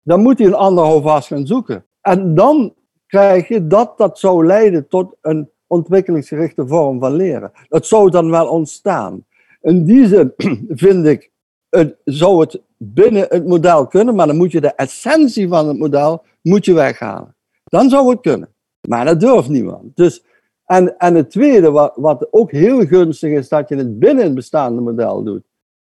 [0.02, 1.86] Dan moet hij een ander houvast gaan zoeken.
[2.02, 2.74] En dan
[3.12, 7.52] krijg je dat dat zou leiden tot een ontwikkelingsgerichte vorm van leren.
[7.68, 9.26] Dat zou dan wel ontstaan.
[9.62, 10.34] In die zin
[10.86, 11.32] vind ik,
[11.70, 15.78] het, zou het binnen het model kunnen, maar dan moet je de essentie van het
[15.78, 17.36] model moet je weghalen.
[17.64, 18.54] Dan zou het kunnen.
[18.88, 19.96] Maar dat durft niemand.
[19.96, 20.24] Dus,
[20.66, 24.34] en, en het tweede, wat, wat ook heel gunstig is dat je het binnen het
[24.34, 25.44] bestaande model doet,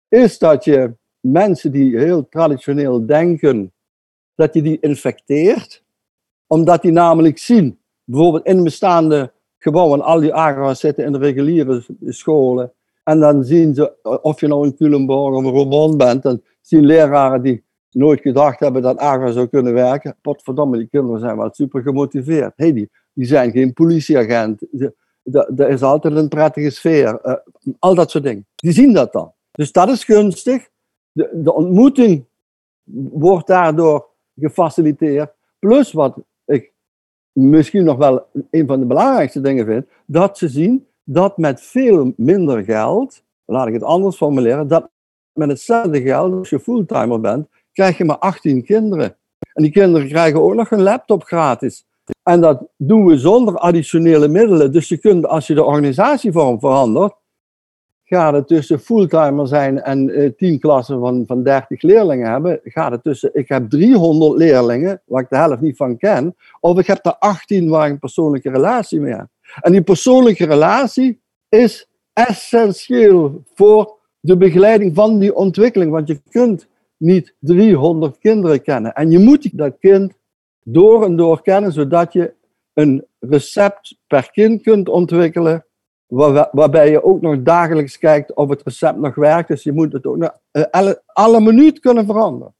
[0.09, 3.72] is dat je mensen die heel traditioneel denken,
[4.35, 5.84] dat je die infecteert,
[6.55, 11.85] omdat die namelijk zien, bijvoorbeeld in bestaande gebouwen, al die agra's zitten in de reguliere
[12.01, 12.73] scholen.
[13.05, 17.43] En dan zien ze, of je nou in Culemborg of Roermond bent, dan zien leraren
[17.43, 20.17] die nooit gedacht hebben dat agra zou kunnen werken.
[20.23, 22.53] Potverdomme, die kinderen zijn wel super gemotiveerd.
[22.57, 24.62] Hey, die, die zijn geen politieagent.
[25.57, 27.19] Er is altijd een prettige sfeer.
[27.25, 27.35] Uh,
[27.79, 28.47] al dat soort dingen.
[28.55, 29.33] Die zien dat dan.
[29.53, 30.69] Dus dat is gunstig.
[31.12, 32.25] De, ontmoeting
[33.11, 35.33] wordt daardoor gefaciliteerd.
[35.59, 36.17] Plus wat
[37.35, 42.12] misschien nog wel een van de belangrijkste dingen vind, dat ze zien dat met veel
[42.16, 44.88] minder geld, laat ik het anders formuleren, dat
[45.33, 49.16] met hetzelfde geld, als je fulltimer bent, krijg je maar 18 kinderen.
[49.53, 51.87] En die kinderen krijgen ook nog een laptop gratis.
[52.23, 54.73] En dat doen we zonder additionele middelen.
[54.73, 57.14] Dus je kunt, als je de organisatievorm verandert,
[58.05, 62.90] gaat het tussen fulltimer zijn en uh, tien klassen van, van 30 leerlingen hebben, gaat
[62.90, 66.87] het tussen, ik heb 300 leerlingen, waar ik de helft niet van ken, of ik
[66.87, 69.27] heb er 18 waar ik een persoonlijke relatie mee heb.
[69.61, 76.69] En die persoonlijke relatie is essentieel voor de begeleiding van die ontwikkeling, want je kunt
[76.97, 78.93] niet 300 kinderen kennen.
[78.93, 80.12] En je moet dat kind
[80.62, 82.35] door en door kennen, zodat je
[82.73, 85.64] een recept per kind kunt ontwikkelen
[86.07, 89.49] waarbij je ook nog dagelijks kijkt of het recept nog werkt.
[89.49, 92.55] Dus je moet het ook eh, alle, alle minuut kunnen veranderen.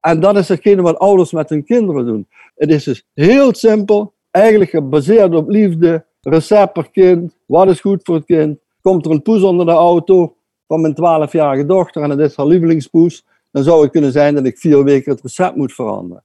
[0.00, 2.28] En dat is hetgene wat ouders met hun kinderen doen.
[2.56, 8.00] Het is dus heel simpel, eigenlijk gebaseerd op liefde, recept per kind, wat is goed
[8.02, 8.58] voor het kind.
[8.80, 12.46] Komt er een poes onder de auto van mijn 12-jarige dochter en het is haar
[12.46, 16.24] lievelingspoes, dan zou het kunnen zijn dat ik vier weken het recept moet veranderen.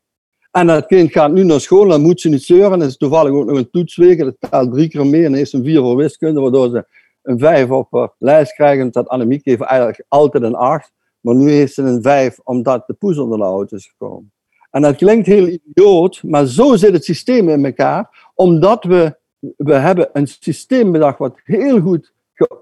[0.55, 2.79] En dat kind gaat nu naar school, dan moet ze niet zeuren.
[2.79, 4.19] Dat is toevallig ook nog een toetsweek.
[4.19, 6.85] Dat telt drie keer meer en is een vier voor wiskunde, waardoor ze
[7.23, 8.91] een vijf op haar lijst krijgen.
[8.91, 10.91] Dat Annemiek heeft eigenlijk altijd een acht.
[11.21, 14.31] Maar nu heeft ze een vijf omdat de poes onder de auto is gekomen.
[14.71, 18.31] En dat klinkt heel idioot, maar zo zit het systeem in elkaar.
[18.35, 19.17] Omdat we,
[19.57, 22.13] we hebben een systeem bedacht wat heel goed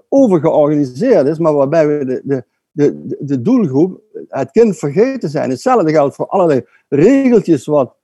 [0.08, 2.44] overgeorganiseerd is, maar waarbij we de, de,
[2.74, 5.50] de, de doelgroep, het kind vergeten zijn.
[5.50, 7.94] Hetzelfde geldt voor allerlei regeltjes wat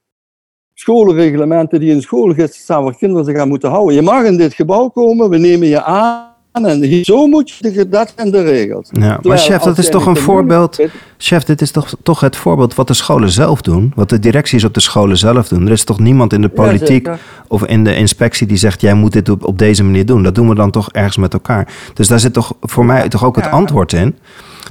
[0.75, 3.95] schoolreglementen die in school staan waar kinderen zich aan moeten houden.
[3.95, 8.13] Je mag in dit gebouw komen, we nemen je aan En zo moet je, dat
[8.17, 8.89] zijn de regels.
[8.93, 10.79] Ja, maar chef, dat is toch een voorbeeld.
[11.19, 13.93] Chef, dit is toch, toch het voorbeeld wat de scholen zelf doen.
[13.95, 15.67] Wat de directies op de scholen zelf doen.
[15.67, 17.09] Er is toch niemand in de politiek
[17.49, 20.23] of in de inspectie die zegt: jij moet dit op, op deze manier doen.
[20.23, 21.75] Dat doen we dan toch ergens met elkaar.
[21.95, 24.17] Dus daar zit toch voor mij toch ook het antwoord in.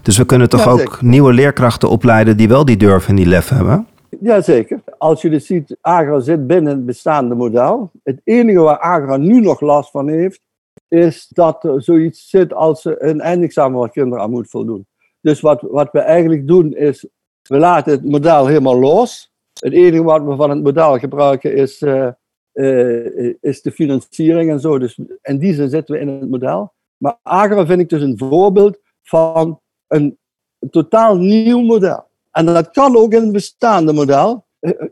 [0.02, 3.50] Dus we kunnen toch ook nieuwe leerkrachten opleiden die wel die durf en die lef
[3.50, 3.88] hebben.
[4.22, 4.82] Jazeker.
[4.98, 7.92] Als je dus ziet, Agra zit binnen het bestaande model.
[8.04, 10.42] Het enige waar Agra nu nog last van heeft,
[10.88, 14.88] is dat er zoiets zit als een eindexamen waar kinderen aan moet voldoen.
[15.22, 17.08] Dus wat, wat we eigenlijk doen is,
[17.42, 19.32] we laten het model helemaal los.
[19.60, 22.08] Het enige wat we van het model gebruiken is, uh,
[22.54, 24.80] uh, is de financiering en zo.
[24.80, 26.74] Dus in die zin zitten we in het model.
[26.98, 30.18] Maar Agra vind ik dus een voorbeeld van een,
[30.60, 32.08] een totaal nieuw model.
[32.32, 34.46] En dat kan ook in het bestaande model.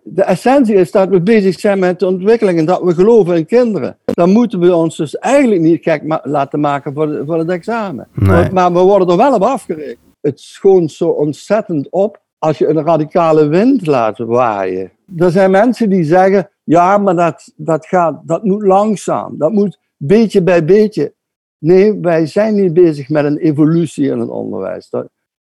[0.03, 3.45] De essentie is dat we bezig zijn met de ontwikkeling en dat we geloven in
[3.45, 3.97] kinderen.
[4.05, 8.07] Dan moeten we ons dus eigenlijk niet gek laten maken voor, voor het examen.
[8.51, 9.97] Maar we worden er wel op afgerekend.
[10.21, 14.91] Het schoont zo ontzettend op als je een radicale wind laat waaien.
[15.17, 19.37] Er zijn mensen die zeggen, ja, maar dat, dat, gaat, dat moet langzaam.
[19.37, 21.13] Dat moet beetje bij beetje.
[21.57, 24.89] Nee, wij zijn niet bezig met een evolutie in het onderwijs.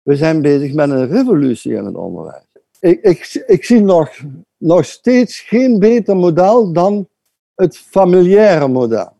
[0.02, 2.46] We zijn bezig met een revolutie in het onderwijs.
[2.80, 4.12] Ik, ik, ik zie nog,
[4.58, 7.08] nog steeds geen beter model dan
[7.56, 9.12] het familiaire model.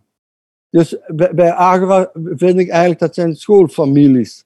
[0.70, 4.46] Dus bij, bij vind ik eigenlijk dat zijn schoolfamilies.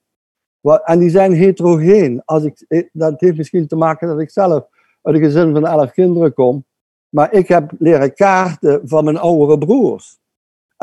[0.84, 2.22] En die zijn heterogeen.
[2.26, 4.68] Als ik, dat heeft misschien te maken dat ik zelf
[5.02, 6.66] uit een gezin van elf kinderen kom.
[7.10, 10.18] Maar ik heb leren kaarten van mijn oudere broers.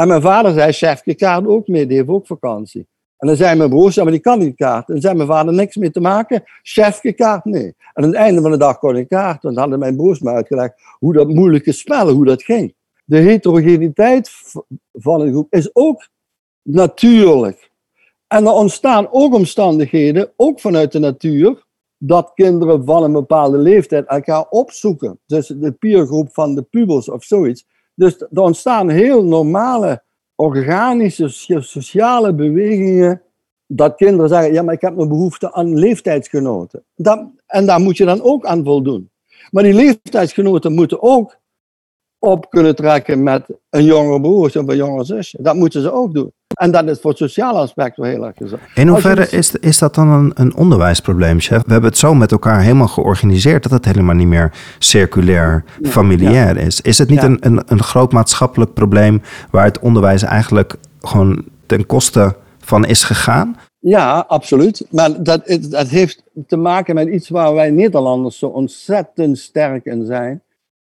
[0.00, 2.86] En mijn vader zei, chef, je kaart ook mee, die heeft ook vakantie.
[3.16, 4.94] En dan zei mijn broers, ja, maar die kan niet kaarten.
[4.94, 7.64] En zei mijn vader, niks mee te maken, chef, kaart nee.
[7.64, 9.48] En aan het einde van de dag kon ik kaarten.
[9.48, 12.74] En dan hadden mijn broers me uitgelegd hoe dat moeilijke spellen, hoe dat ging.
[13.04, 14.30] De heterogeniteit
[14.92, 16.08] van een groep is ook
[16.62, 17.70] natuurlijk.
[18.26, 21.64] En er ontstaan ook omstandigheden, ook vanuit de natuur,
[21.98, 25.18] dat kinderen van een bepaalde leeftijd elkaar opzoeken.
[25.26, 27.66] Dus de peergroep van de pubers of zoiets.
[28.00, 30.02] Dus er ontstaan heel normale
[30.34, 31.28] organische,
[31.60, 33.22] sociale bewegingen,
[33.66, 36.84] dat kinderen zeggen, ja, maar ik heb een behoefte aan leeftijdsgenoten.
[36.94, 39.10] Dat, en daar moet je dan ook aan voldoen.
[39.50, 41.36] Maar die leeftijdsgenoten moeten ook
[42.20, 45.38] op kunnen trekken met een jongere broer of een jongere zusje.
[45.42, 46.32] Dat moeten ze ook doen.
[46.54, 48.60] En dat is voor het sociale aspect wel heel erg gezond.
[48.74, 51.62] In hoeverre is, is dat dan een, een onderwijsprobleem, chef?
[51.66, 56.56] We hebben het zo met elkaar helemaal georganiseerd dat het helemaal niet meer circulair, familiair
[56.56, 56.80] is.
[56.80, 61.86] Is het niet een, een, een groot maatschappelijk probleem waar het onderwijs eigenlijk gewoon ten
[61.86, 63.56] koste van is gegaan?
[63.78, 64.86] Ja, absoluut.
[64.90, 70.06] Maar dat, dat heeft te maken met iets waar wij Nederlanders zo ontzettend sterk in
[70.06, 70.42] zijn.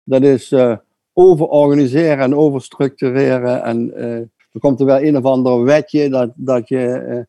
[0.04, 0.76] Dat is uh,
[1.18, 3.92] overorganiseren en overstructureren en...
[3.96, 4.20] Uh,
[4.52, 7.20] er komt er wel een of ander wetje dat, dat je, uh,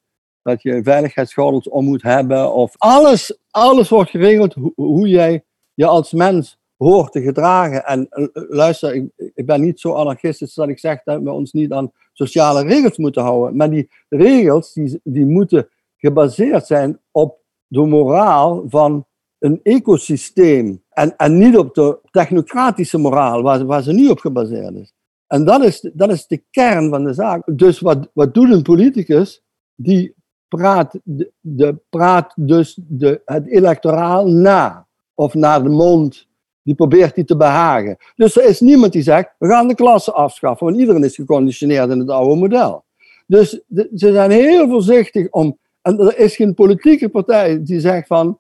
[0.42, 2.54] dat je veiligheidsgordels om moet hebben.
[2.54, 7.86] Of alles, alles wordt geregeld hoe, jij je als mens hoort te gedragen.
[7.86, 11.52] En uh, luister, ik, ik, ben niet zo anarchistisch dat ik zeg dat we ons
[11.52, 13.56] niet aan sociale regels moeten houden.
[13.56, 19.06] Maar die regels die, die moeten gebaseerd zijn op de moraal van
[19.40, 20.84] een ecosysteem.
[20.90, 24.94] En, en niet op de technocratische moraal waar, waar ze nu op gebaseerd is.
[25.28, 27.42] En dat is, dat is de kern van de zaak.
[27.46, 29.44] Dus wat, wat doet een politicus?
[29.76, 30.14] Die
[30.48, 31.00] praat,
[31.40, 34.88] de, praat dus de, het electoraal na.
[35.14, 36.28] Of naar de mond.
[36.62, 37.98] Die probeert die te behagen.
[38.16, 40.66] Dus er is niemand die zegt, we gaan de klasse afschaffen.
[40.68, 42.84] Want iedereen is geconditioneerd in het oude model.
[43.28, 45.58] Dus ze zijn heel voorzichtig om...
[45.82, 48.39] En er is geen politieke partij die zegt van...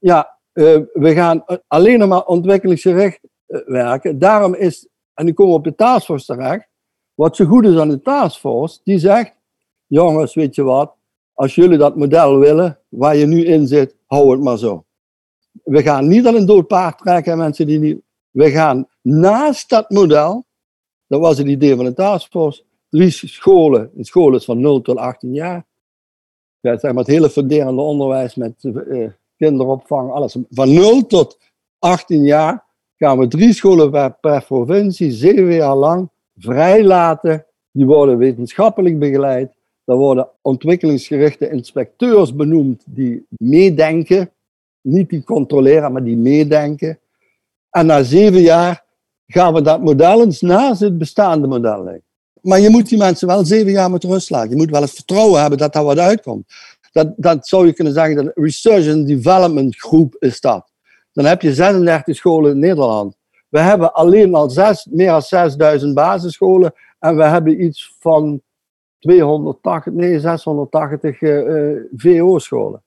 [0.00, 4.18] Ja, uh, we gaan alleen nog maar ontwikkelingsgericht uh, werken.
[4.18, 6.68] Daarom is en die komen op de taskforce terecht.
[7.14, 9.34] Wat zo goed is aan de taskforce, die zegt,
[9.86, 10.94] jongens, weet je wat,
[11.32, 14.84] als jullie dat model willen, waar je nu in zit, hou het maar zo.
[15.62, 18.02] We gaan niet aan een dood paard trekken, mensen die niet...
[18.30, 20.46] We gaan naast dat model,
[21.06, 24.96] dat was het idee van de taskforce, drie scholen, een school is van 0 tot
[24.96, 25.66] 18 jaar.
[26.60, 29.10] Ja, het hele funderende onderwijs met uh,
[29.40, 30.36] kinderopvang, alles.
[30.50, 31.38] Van 0 tot
[31.78, 32.64] 18 jaar
[32.96, 37.46] gaan we drie scholen per, provincie zeven jaar lang vrijlaten.
[37.70, 39.52] Die worden wetenschappelijk begeleid.
[39.84, 44.30] Er worden ontwikkelingsgerichte inspecteurs benoemd die meedenken.
[44.80, 46.98] Niet die controleren, maar die meedenken.
[47.70, 48.84] En na zeven jaar
[49.26, 52.04] gaan we dat model eens naast het bestaande model leggen.
[52.40, 54.50] Maar je moet die mensen wel zeven jaar met rust laten.
[54.50, 56.44] Je moet wel het vertrouwen hebben dat daar wat uitkomt.
[56.92, 60.70] Dat, dat zou je kunnen zeggen, dat Research and Development Groep is dat
[61.12, 63.16] dan heb je 36 scholen in Nederland.
[63.48, 64.50] We hebben alleen al
[64.90, 68.42] meer dan 6000 basisscholen en we hebben iets van
[68.98, 72.82] 280, nee, 680 uh, VO-scholen.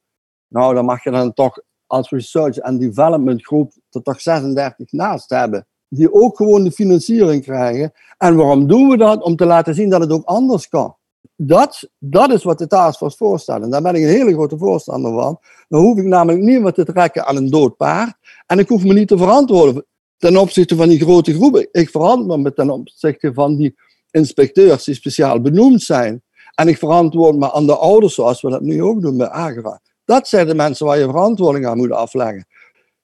[0.48, 5.30] Nou, dan mag je dan toch als research and development groep er toch 36 naast
[5.30, 5.68] hebben.
[5.88, 7.94] Die ook gewoon de financiering krijgen.
[8.18, 9.24] En waarom doen we dat?
[9.24, 10.96] Om te laten zien dat het ook anders kan.
[11.36, 13.64] Dat, dat is wat de taskforce voorstelt.
[13.64, 15.40] En daar ben ik een hele grote voorstander van.
[15.68, 18.16] Dan hoef ik namelijk niet te trekken aan een dood paard.
[18.46, 19.86] En ik hoef me niet te verantwoorden
[20.18, 21.68] ten opzichte van die grote groepen.
[21.72, 23.76] Ik verantwoord me ten opzichte van die
[24.12, 26.24] inspecteurs die speciaal benoemd zijn.
[26.56, 29.82] En ik verantwoord me aan de ouders, zoals we dat nu ook doen bij AGRA.
[30.06, 32.46] Dat zijn de mensen waar je verantwoording aan moet afleggen.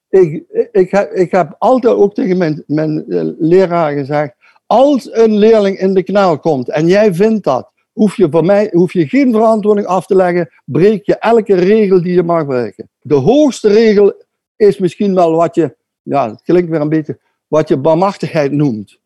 [0.09, 4.34] Ik, ik, heb, ik heb altijd ook tegen mijn, mijn eh, leraar gezegd:
[4.65, 8.70] als een leerling in de knel komt en jij vindt dat, hoef je, voor mij,
[8.72, 12.90] hoef je geen verantwoording af te leggen, breek je elke regel die je mag breken.
[13.02, 14.14] De hoogste regel
[14.56, 19.00] is misschien wel wat je, ja, het klinkt weer een beetje, wat je barmachtigheid noemt.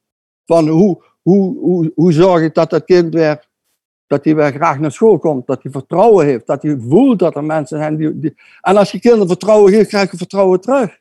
[0.46, 3.48] Van hoe, hoe, hoe, hoe zorg ik dat dat kind weer,
[4.08, 7.36] dat hij weer graag naar school komt, dat hij vertrouwen heeft, dat hij voelt dat
[7.36, 8.36] er mensen zijn die, die...
[8.62, 11.00] En als je kinderen vertrouwen geeft, krijg je vertrouwen terug.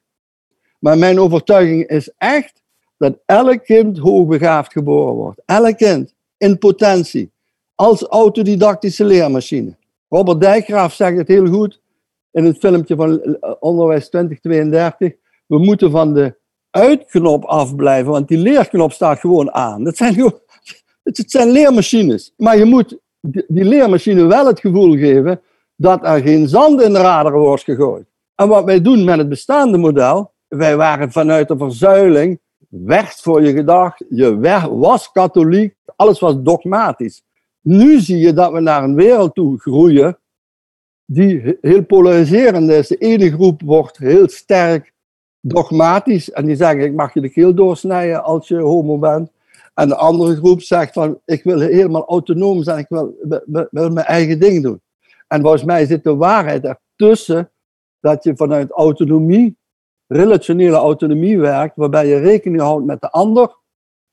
[0.79, 2.63] Maar mijn overtuiging is echt
[2.97, 5.43] dat elk kind hoogbegaafd geboren wordt.
[5.47, 7.32] Elk kind in potentie.
[7.75, 9.77] Als autodidactische leermachine.
[10.09, 11.81] Robert Dijkgraaf zegt het heel goed
[12.31, 15.13] in het filmpje van Onderwijs 2032.
[15.47, 16.35] We moeten van de
[16.71, 19.85] uitknop afblijven, want die leerknop staat gewoon aan.
[19.85, 20.33] Dat zijn,
[21.03, 22.33] het zijn leermachines.
[22.37, 25.41] Maar je moet die leermachine wel het gevoel geven
[25.77, 28.07] dat er geen zand in de raderen wordt gegooid.
[28.35, 33.43] En wat wij doen met het bestaande model, wij waren vanuit de verzuiling, werd voor
[33.43, 37.23] je gedacht, je was katholiek, alles was dogmatisch.
[37.63, 40.19] Nu zie je dat we naar een wereld toe groeien
[41.05, 42.89] die heel polariserend is.
[42.89, 44.93] De ene groep wordt heel sterk
[45.41, 49.31] dogmatisch en die zeggen ik mag je de keel doorsnijden als je homo bent.
[49.75, 53.17] En de andere groep zegt van ik wil helemaal autonoom zijn, ik wil,
[53.71, 54.81] mijn eigen ding doen.
[55.29, 57.51] En volgens mij zit de waarheid ertussen
[58.01, 59.57] dat je vanuit autonomie,
[60.07, 63.57] relationele autonomie werkt, waarbij je rekening houdt met de ander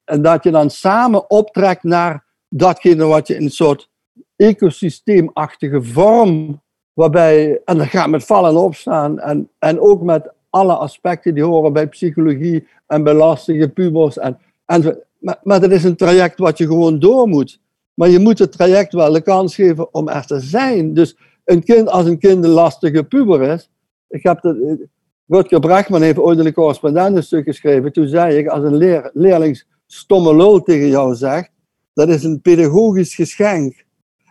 [0.03, 3.89] en dat je dan samen optrekt naar datgene wat je in een soort
[4.35, 6.61] ecosysteemachtige vorm,
[6.93, 11.43] waarbij, en dat gaat met vallen en opstaan, en, en ook met alle aspecten die
[11.43, 14.17] horen bij psychologie en bij lastige pubers.
[14.17, 17.59] En, en, maar, dat is een traject wat je gewoon door moet.
[17.93, 20.93] Maar je moet het traject wel de kans geven om er te zijn.
[20.93, 23.69] Dus een kind, als een kind een lastige puber is.
[24.07, 24.87] Ik heb de,
[25.27, 27.91] Rutger Brechtman heeft ooit een correspondentenstuk geschreven.
[27.91, 31.51] Toen zei ik, als een leer, leerling stomme lul tegen jou zegt,
[31.99, 33.85] dat is een pedagogisch geschenk.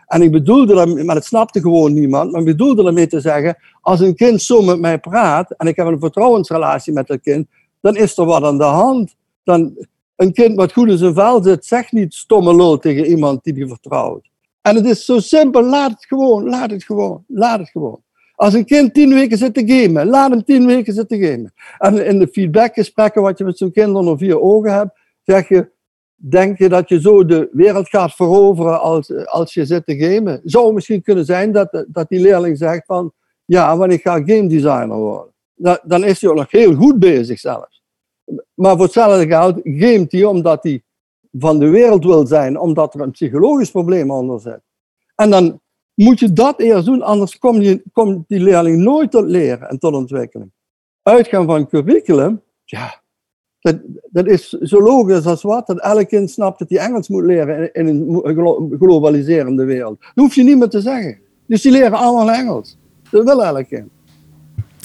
[0.07, 3.57] En ik bedoelde dat, maar dat snapte gewoon niemand, maar ik bedoelde daarmee te zeggen,
[3.81, 7.47] als een kind zo met mij praat en ik heb een vertrouwensrelatie met dat kind,
[7.81, 9.15] dan is er wat aan de hand.
[9.43, 13.43] Dan, een kind wat goed in zijn vel zit, zegt niet stomme lul tegen iemand
[13.43, 14.29] die hij vertrouwt.
[14.61, 18.01] En het is zo simpel, laat het gewoon, laat het gewoon, laat het gewoon.
[18.35, 21.53] Als een kind tien weken zit te gamen, laat hem tien weken zitten gamen.
[21.77, 24.91] En in de feedbackgesprekken wat je met zo'n kind onder vier ogen hebt,
[25.23, 25.69] zeg je,
[26.21, 30.41] Denk je dat je zo de wereld gaat veroveren als, als je zit te gamen?
[30.43, 33.13] Zou misschien kunnen zijn dat, dat die leerling zegt van,
[33.45, 35.33] ja, wanneer ik ga game designer worden.
[35.83, 37.83] Dan is hij ook nog heel goed bezig zelfs.
[38.53, 40.83] Maar voor hetzelfde geld gamet hij omdat hij
[41.31, 44.61] van de wereld wil zijn, omdat er een psychologisch probleem onder zit.
[45.15, 45.61] En dan
[45.93, 49.79] moet je dat eerst doen, anders komt je, komt die leerling nooit tot leren en
[49.79, 50.51] tot ontwikkeling.
[51.01, 52.98] Uitgaan van curriculum, ja,
[53.59, 53.77] dat,
[54.11, 57.73] dat is zo logisch als wat, dat elk kind snapt dat hij Engels moet leren
[57.73, 57.87] in,
[58.23, 59.99] een globaliserende wereld.
[59.99, 61.17] Dat hoef je niet meer te zeggen.
[61.45, 62.77] Dus die leren allemaal Engels.
[63.09, 63.87] Dat wil elk kind.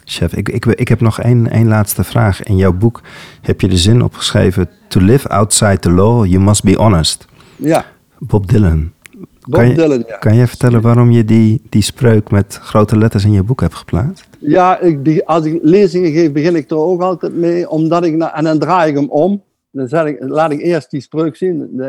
[0.05, 2.43] Chef, ik, ik, ik heb nog één, één laatste vraag.
[2.43, 3.03] In jouw boek
[3.41, 7.27] heb je de zin opgeschreven: To live outside the law, you must be honest.
[7.57, 7.85] Ja.
[8.19, 8.93] Bob Dylan.
[9.49, 10.17] Bob kan je, Dylan, ja.
[10.17, 13.75] Kan je vertellen waarom je die, die spreuk met grote letters in je boek hebt
[13.75, 14.29] geplaatst?
[14.39, 18.45] Ja, ik, als ik lezingen geef, begin ik er ook altijd mee, omdat ik, en
[18.45, 19.43] dan draai ik hem om.
[19.71, 21.83] Dan ik, laat ik eerst die spreuk zien.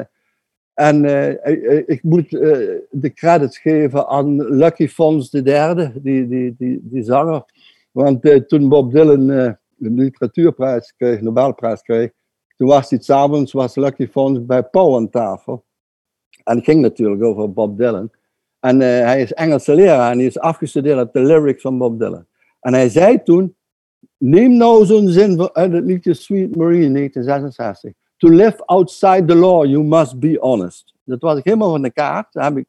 [0.73, 1.29] En uh,
[1.85, 2.41] ik moet uh,
[2.91, 7.45] de credits geven aan Lucky Fons de derde, die, die, die, die zanger.
[7.91, 9.57] Want uh, toen Bob Dylan de
[9.89, 12.11] literatuurprijs kreeg, Nobelprijs kreeg,
[12.57, 15.65] toen was hij s'avonds, was Lucky Fons bij Pauw aan tafel.
[16.45, 18.09] En het ging natuurlijk over Bob Dylan.
[18.59, 22.25] En hij is Engelse leraar en hij is afgestudeerd op de lyrics van Bob Dylan.
[22.59, 23.55] En hij zei toen,
[24.17, 27.91] neem nou zo'n zin uit het liedje Sweet Marie in 1966.
[28.17, 30.93] To live outside the law, you must be honest.
[31.03, 32.33] Dat was ik helemaal van de kaart.
[32.33, 32.67] Dat heb ik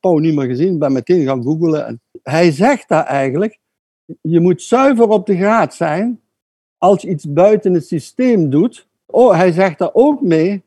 [0.00, 1.86] Paul niet meer gezien, ben meteen gaan googlen.
[1.86, 3.58] En hij zegt daar eigenlijk,
[4.20, 6.20] je moet zuiver op de graad zijn
[6.78, 8.88] als je iets buiten het systeem doet.
[9.06, 10.64] Oh, hij zegt daar ook mee,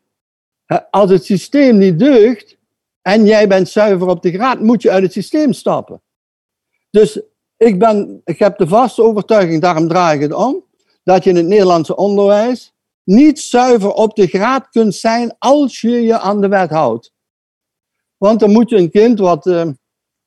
[0.89, 2.57] als het systeem niet deugt
[3.01, 6.01] en jij bent zuiver op de graad, moet je uit het systeem stappen.
[6.89, 7.21] Dus
[7.57, 10.63] ik, ben, ik heb de vaste overtuiging, daarom draai ik het om,
[11.03, 16.01] dat je in het Nederlandse onderwijs niet zuiver op de graad kunt zijn als je
[16.01, 17.13] je aan de wet houdt.
[18.17, 19.67] Want dan moet je een kind wat, uh,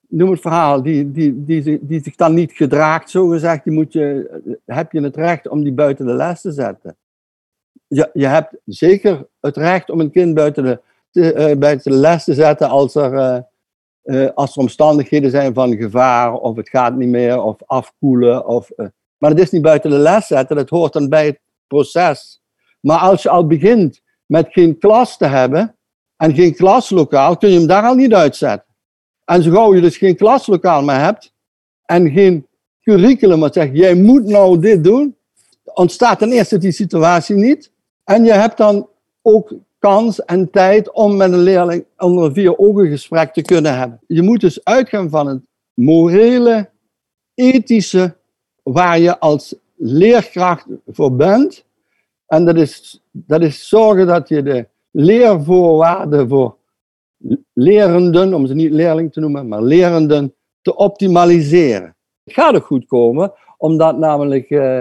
[0.09, 3.93] noem het verhaal, die, die, die, die, zich dan niet gedraagt, zo gezegd, die moet
[3.93, 6.97] je, eh, heb je het recht om die buiten de les te zetten.
[7.95, 10.81] Je, je hebt zeker het recht om een kind buiten de,
[11.11, 13.45] te, uh, buiten de les te zetten als er,
[14.05, 18.47] uh, als er omstandigheden zijn van gevaar, of het gaat niet meer, of afkoelen.
[18.47, 18.71] Of,
[19.19, 22.43] maar het is niet buiten de les zetten, dat hoort dan bij het proces.
[22.81, 25.77] Maar als je al begint met geen klas te hebben
[26.17, 28.75] en geen klaslokaal, kun je hem daar al niet uitzetten.
[29.25, 31.33] En zo gauw je dus geen klaslokaal meer hebt
[31.85, 32.47] en geen
[32.83, 35.17] curriculum wat zegt, jij moet nou dit doen,
[35.65, 37.72] ontstaat ten eerste die situatie niet.
[38.13, 38.89] En je hebt dan
[39.23, 44.01] ook kans en tijd om met een leerling onder vier ogen gesprek te kunnen hebben.
[44.07, 45.41] Je moet dus uitgaan van het
[45.75, 46.71] morele,
[47.35, 48.15] ethische,
[48.63, 51.65] waar je als leerkracht voor bent.
[52.27, 56.57] En dat is, dat is zorgen dat je de leervoorwaarden voor
[57.53, 61.97] lerenden, om ze niet leerling te noemen, maar lerenden, te optimaliseren.
[62.25, 64.79] Het gaat ook goed komen, omdat namelijk eh,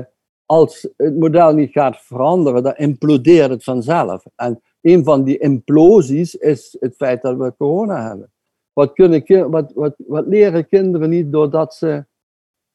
[0.52, 4.26] als het model niet gaat veranderen, dan implodeert het vanzelf.
[4.36, 8.32] En een van die implosies is het feit dat we corona hebben.
[8.74, 9.95] Wat, kunnen, wat, wat,
[10.28, 12.06] leren kinderen niet doordat ze,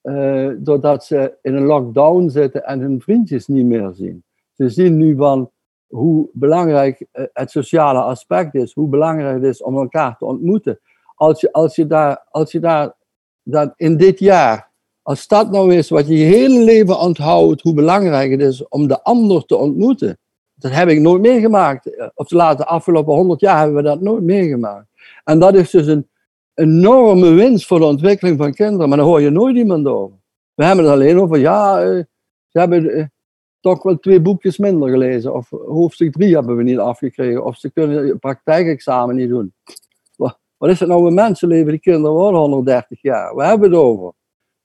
[0.02, 4.24] uh, doordat ze in een lockdown zitten en hun vriendjes niet meer zien?
[4.52, 5.50] Ze zien nu van
[5.86, 10.80] hoe belangrijk eh, het sociale aspect is, hoe belangrijk het is om elkaar te ontmoeten.
[11.14, 12.94] Als je, als je, daar, als je daar
[13.42, 14.74] dat in dit jaar,
[15.06, 18.88] als dat nou is wat je je hele leven onthoudt, hoe belangrijk het is om
[18.88, 20.18] de ander te ontmoeten.
[20.54, 21.96] Dat heb ik nooit meegemaakt.
[21.96, 24.86] Eh, of de laatste afgelopen honderd jaar hebben we dat nooit meegemaakt.
[25.24, 26.08] En dat is dus een
[26.54, 30.16] enorme winst voor de ontwikkeling van kinderen, maar daar hoor je nooit iemand over.
[30.54, 32.02] We hebben het alleen over, ja, eh,
[32.48, 33.12] ze hebben
[33.60, 35.34] toch wel twee boekjes minder gelezen.
[35.34, 37.44] Of hoofdstuk drie hebben we niet afgekregen.
[37.44, 39.54] Of ze kunnen praktijkexamen niet doen.
[40.56, 41.70] Wat is het nou een mensenleven?
[41.70, 43.34] Die kinderen worden 130 jaar.
[43.34, 44.12] Waar hebben we het over?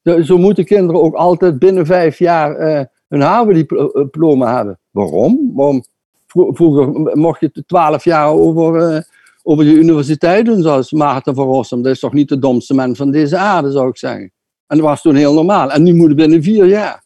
[0.04, 4.80] Zo moeten kinderen ook altijd binnen vijf jaar uh, een havendiploma hebben.
[4.92, 5.52] Waarom?
[5.56, 5.84] Waarom?
[6.28, 9.02] Vroeger mocht je twaalf jaar over, uh,
[9.44, 11.82] over je universiteit doen, zoals Maarten van Rossum.
[11.82, 14.32] Dat is toch niet de domste man van deze aarde, zou ik zeggen.
[14.68, 15.72] En dat was toen heel normaal.
[15.72, 17.04] En nu moet het binnen vier jaar.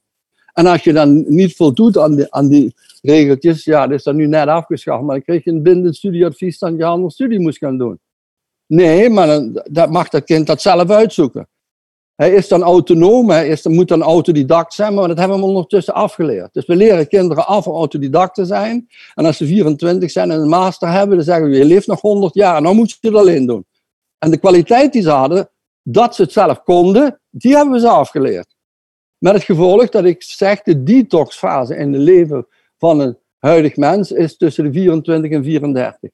[0.54, 4.16] En als je dan niet voldoet aan die, aan die regeltjes, ja, dat is dan
[4.16, 7.40] nu net afgeschaft, maar dan kreeg je een bindend studieadvies dat je een andere studie
[7.40, 8.00] moest gaan doen.
[8.68, 11.48] Nee, maar dan, dat mag dat kind dat zelf uitzoeken.
[12.16, 15.94] Hij is dan autonoom, hij is, moet dan autodidact zijn, maar dat hebben we ondertussen
[15.94, 16.54] afgeleerd.
[16.54, 18.90] Dus we leren kinderen af om autodidact te zijn.
[19.14, 22.02] En als ze 24 zijn en een master hebben, dan zeggen we, je leeft nog
[22.02, 23.66] 100 jaar, nou moet je het alleen doen.
[24.18, 25.50] En de kwaliteit die ze hadden,
[25.84, 28.56] dat ze het zelf konden, die hebben we ze afgeleerd.
[29.18, 32.48] Met het gevolg dat ik zeg, de detoxfase in het leven
[32.78, 36.10] van een huidig mens is tussen de 24 en 34.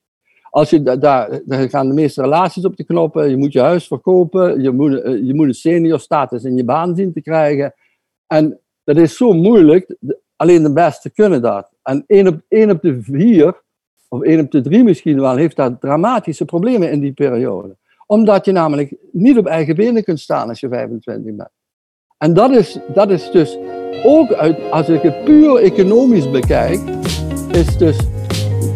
[0.52, 3.30] Als je daar, daar gaan de meeste relaties op de knoppen.
[3.30, 4.62] Je moet je huis verkopen.
[4.62, 7.74] Je moet, eh, je moet een senior status in je baan zien te krijgen.
[8.26, 9.96] En dat is zo moeilijk.
[10.36, 11.70] Alleen de beste kunnen dat.
[11.82, 13.62] En één op, één op de vier,
[14.08, 17.76] of één op de drie misschien wel, heeft daar dramatische problemen in die periode.
[18.06, 21.50] Omdat je namelijk niet op eigen benen kunt staan als je 25 bent.
[22.18, 23.58] En dat is, dat is dus
[24.04, 26.80] ook uit, als ik het puur economisch bekijk,
[27.52, 27.98] is dus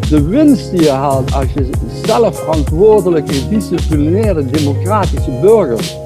[0.09, 1.71] de winst die je haalt als je
[2.05, 5.97] zelfverantwoordelijke, disciplinaire, democratische burgers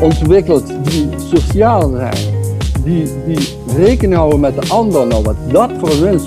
[0.00, 2.16] ontwikkelt die sociaal zijn,
[2.84, 6.26] die, die rekening houden met de ander, nou wat dat voor winst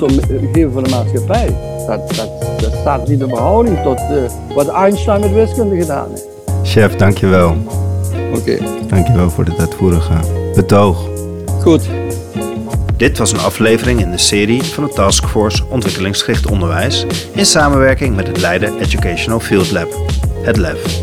[0.54, 1.56] geven voor de maatschappij,
[1.88, 2.30] dat, dat,
[2.62, 6.28] dat staat niet in verhouding tot uh, wat Einstein met wiskunde gedaan heeft.
[6.64, 7.56] Chef, dankjewel.
[8.36, 8.58] Oké.
[8.88, 10.14] Dankjewel voor dit uitvoerige
[10.54, 11.08] betoog.
[11.62, 11.90] Goed.
[12.98, 18.28] Dit was een aflevering in de serie van de Taskforce Ontwikkelingsgericht Onderwijs in samenwerking met
[18.28, 19.88] het Leiden Educational Field Lab,
[20.42, 21.02] het LEF.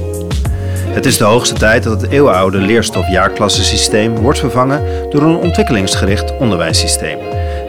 [0.87, 7.19] Het is de hoogste tijd dat het eeuwenoude leerstof-jaarklassensysteem wordt vervangen door een ontwikkelingsgericht onderwijssysteem.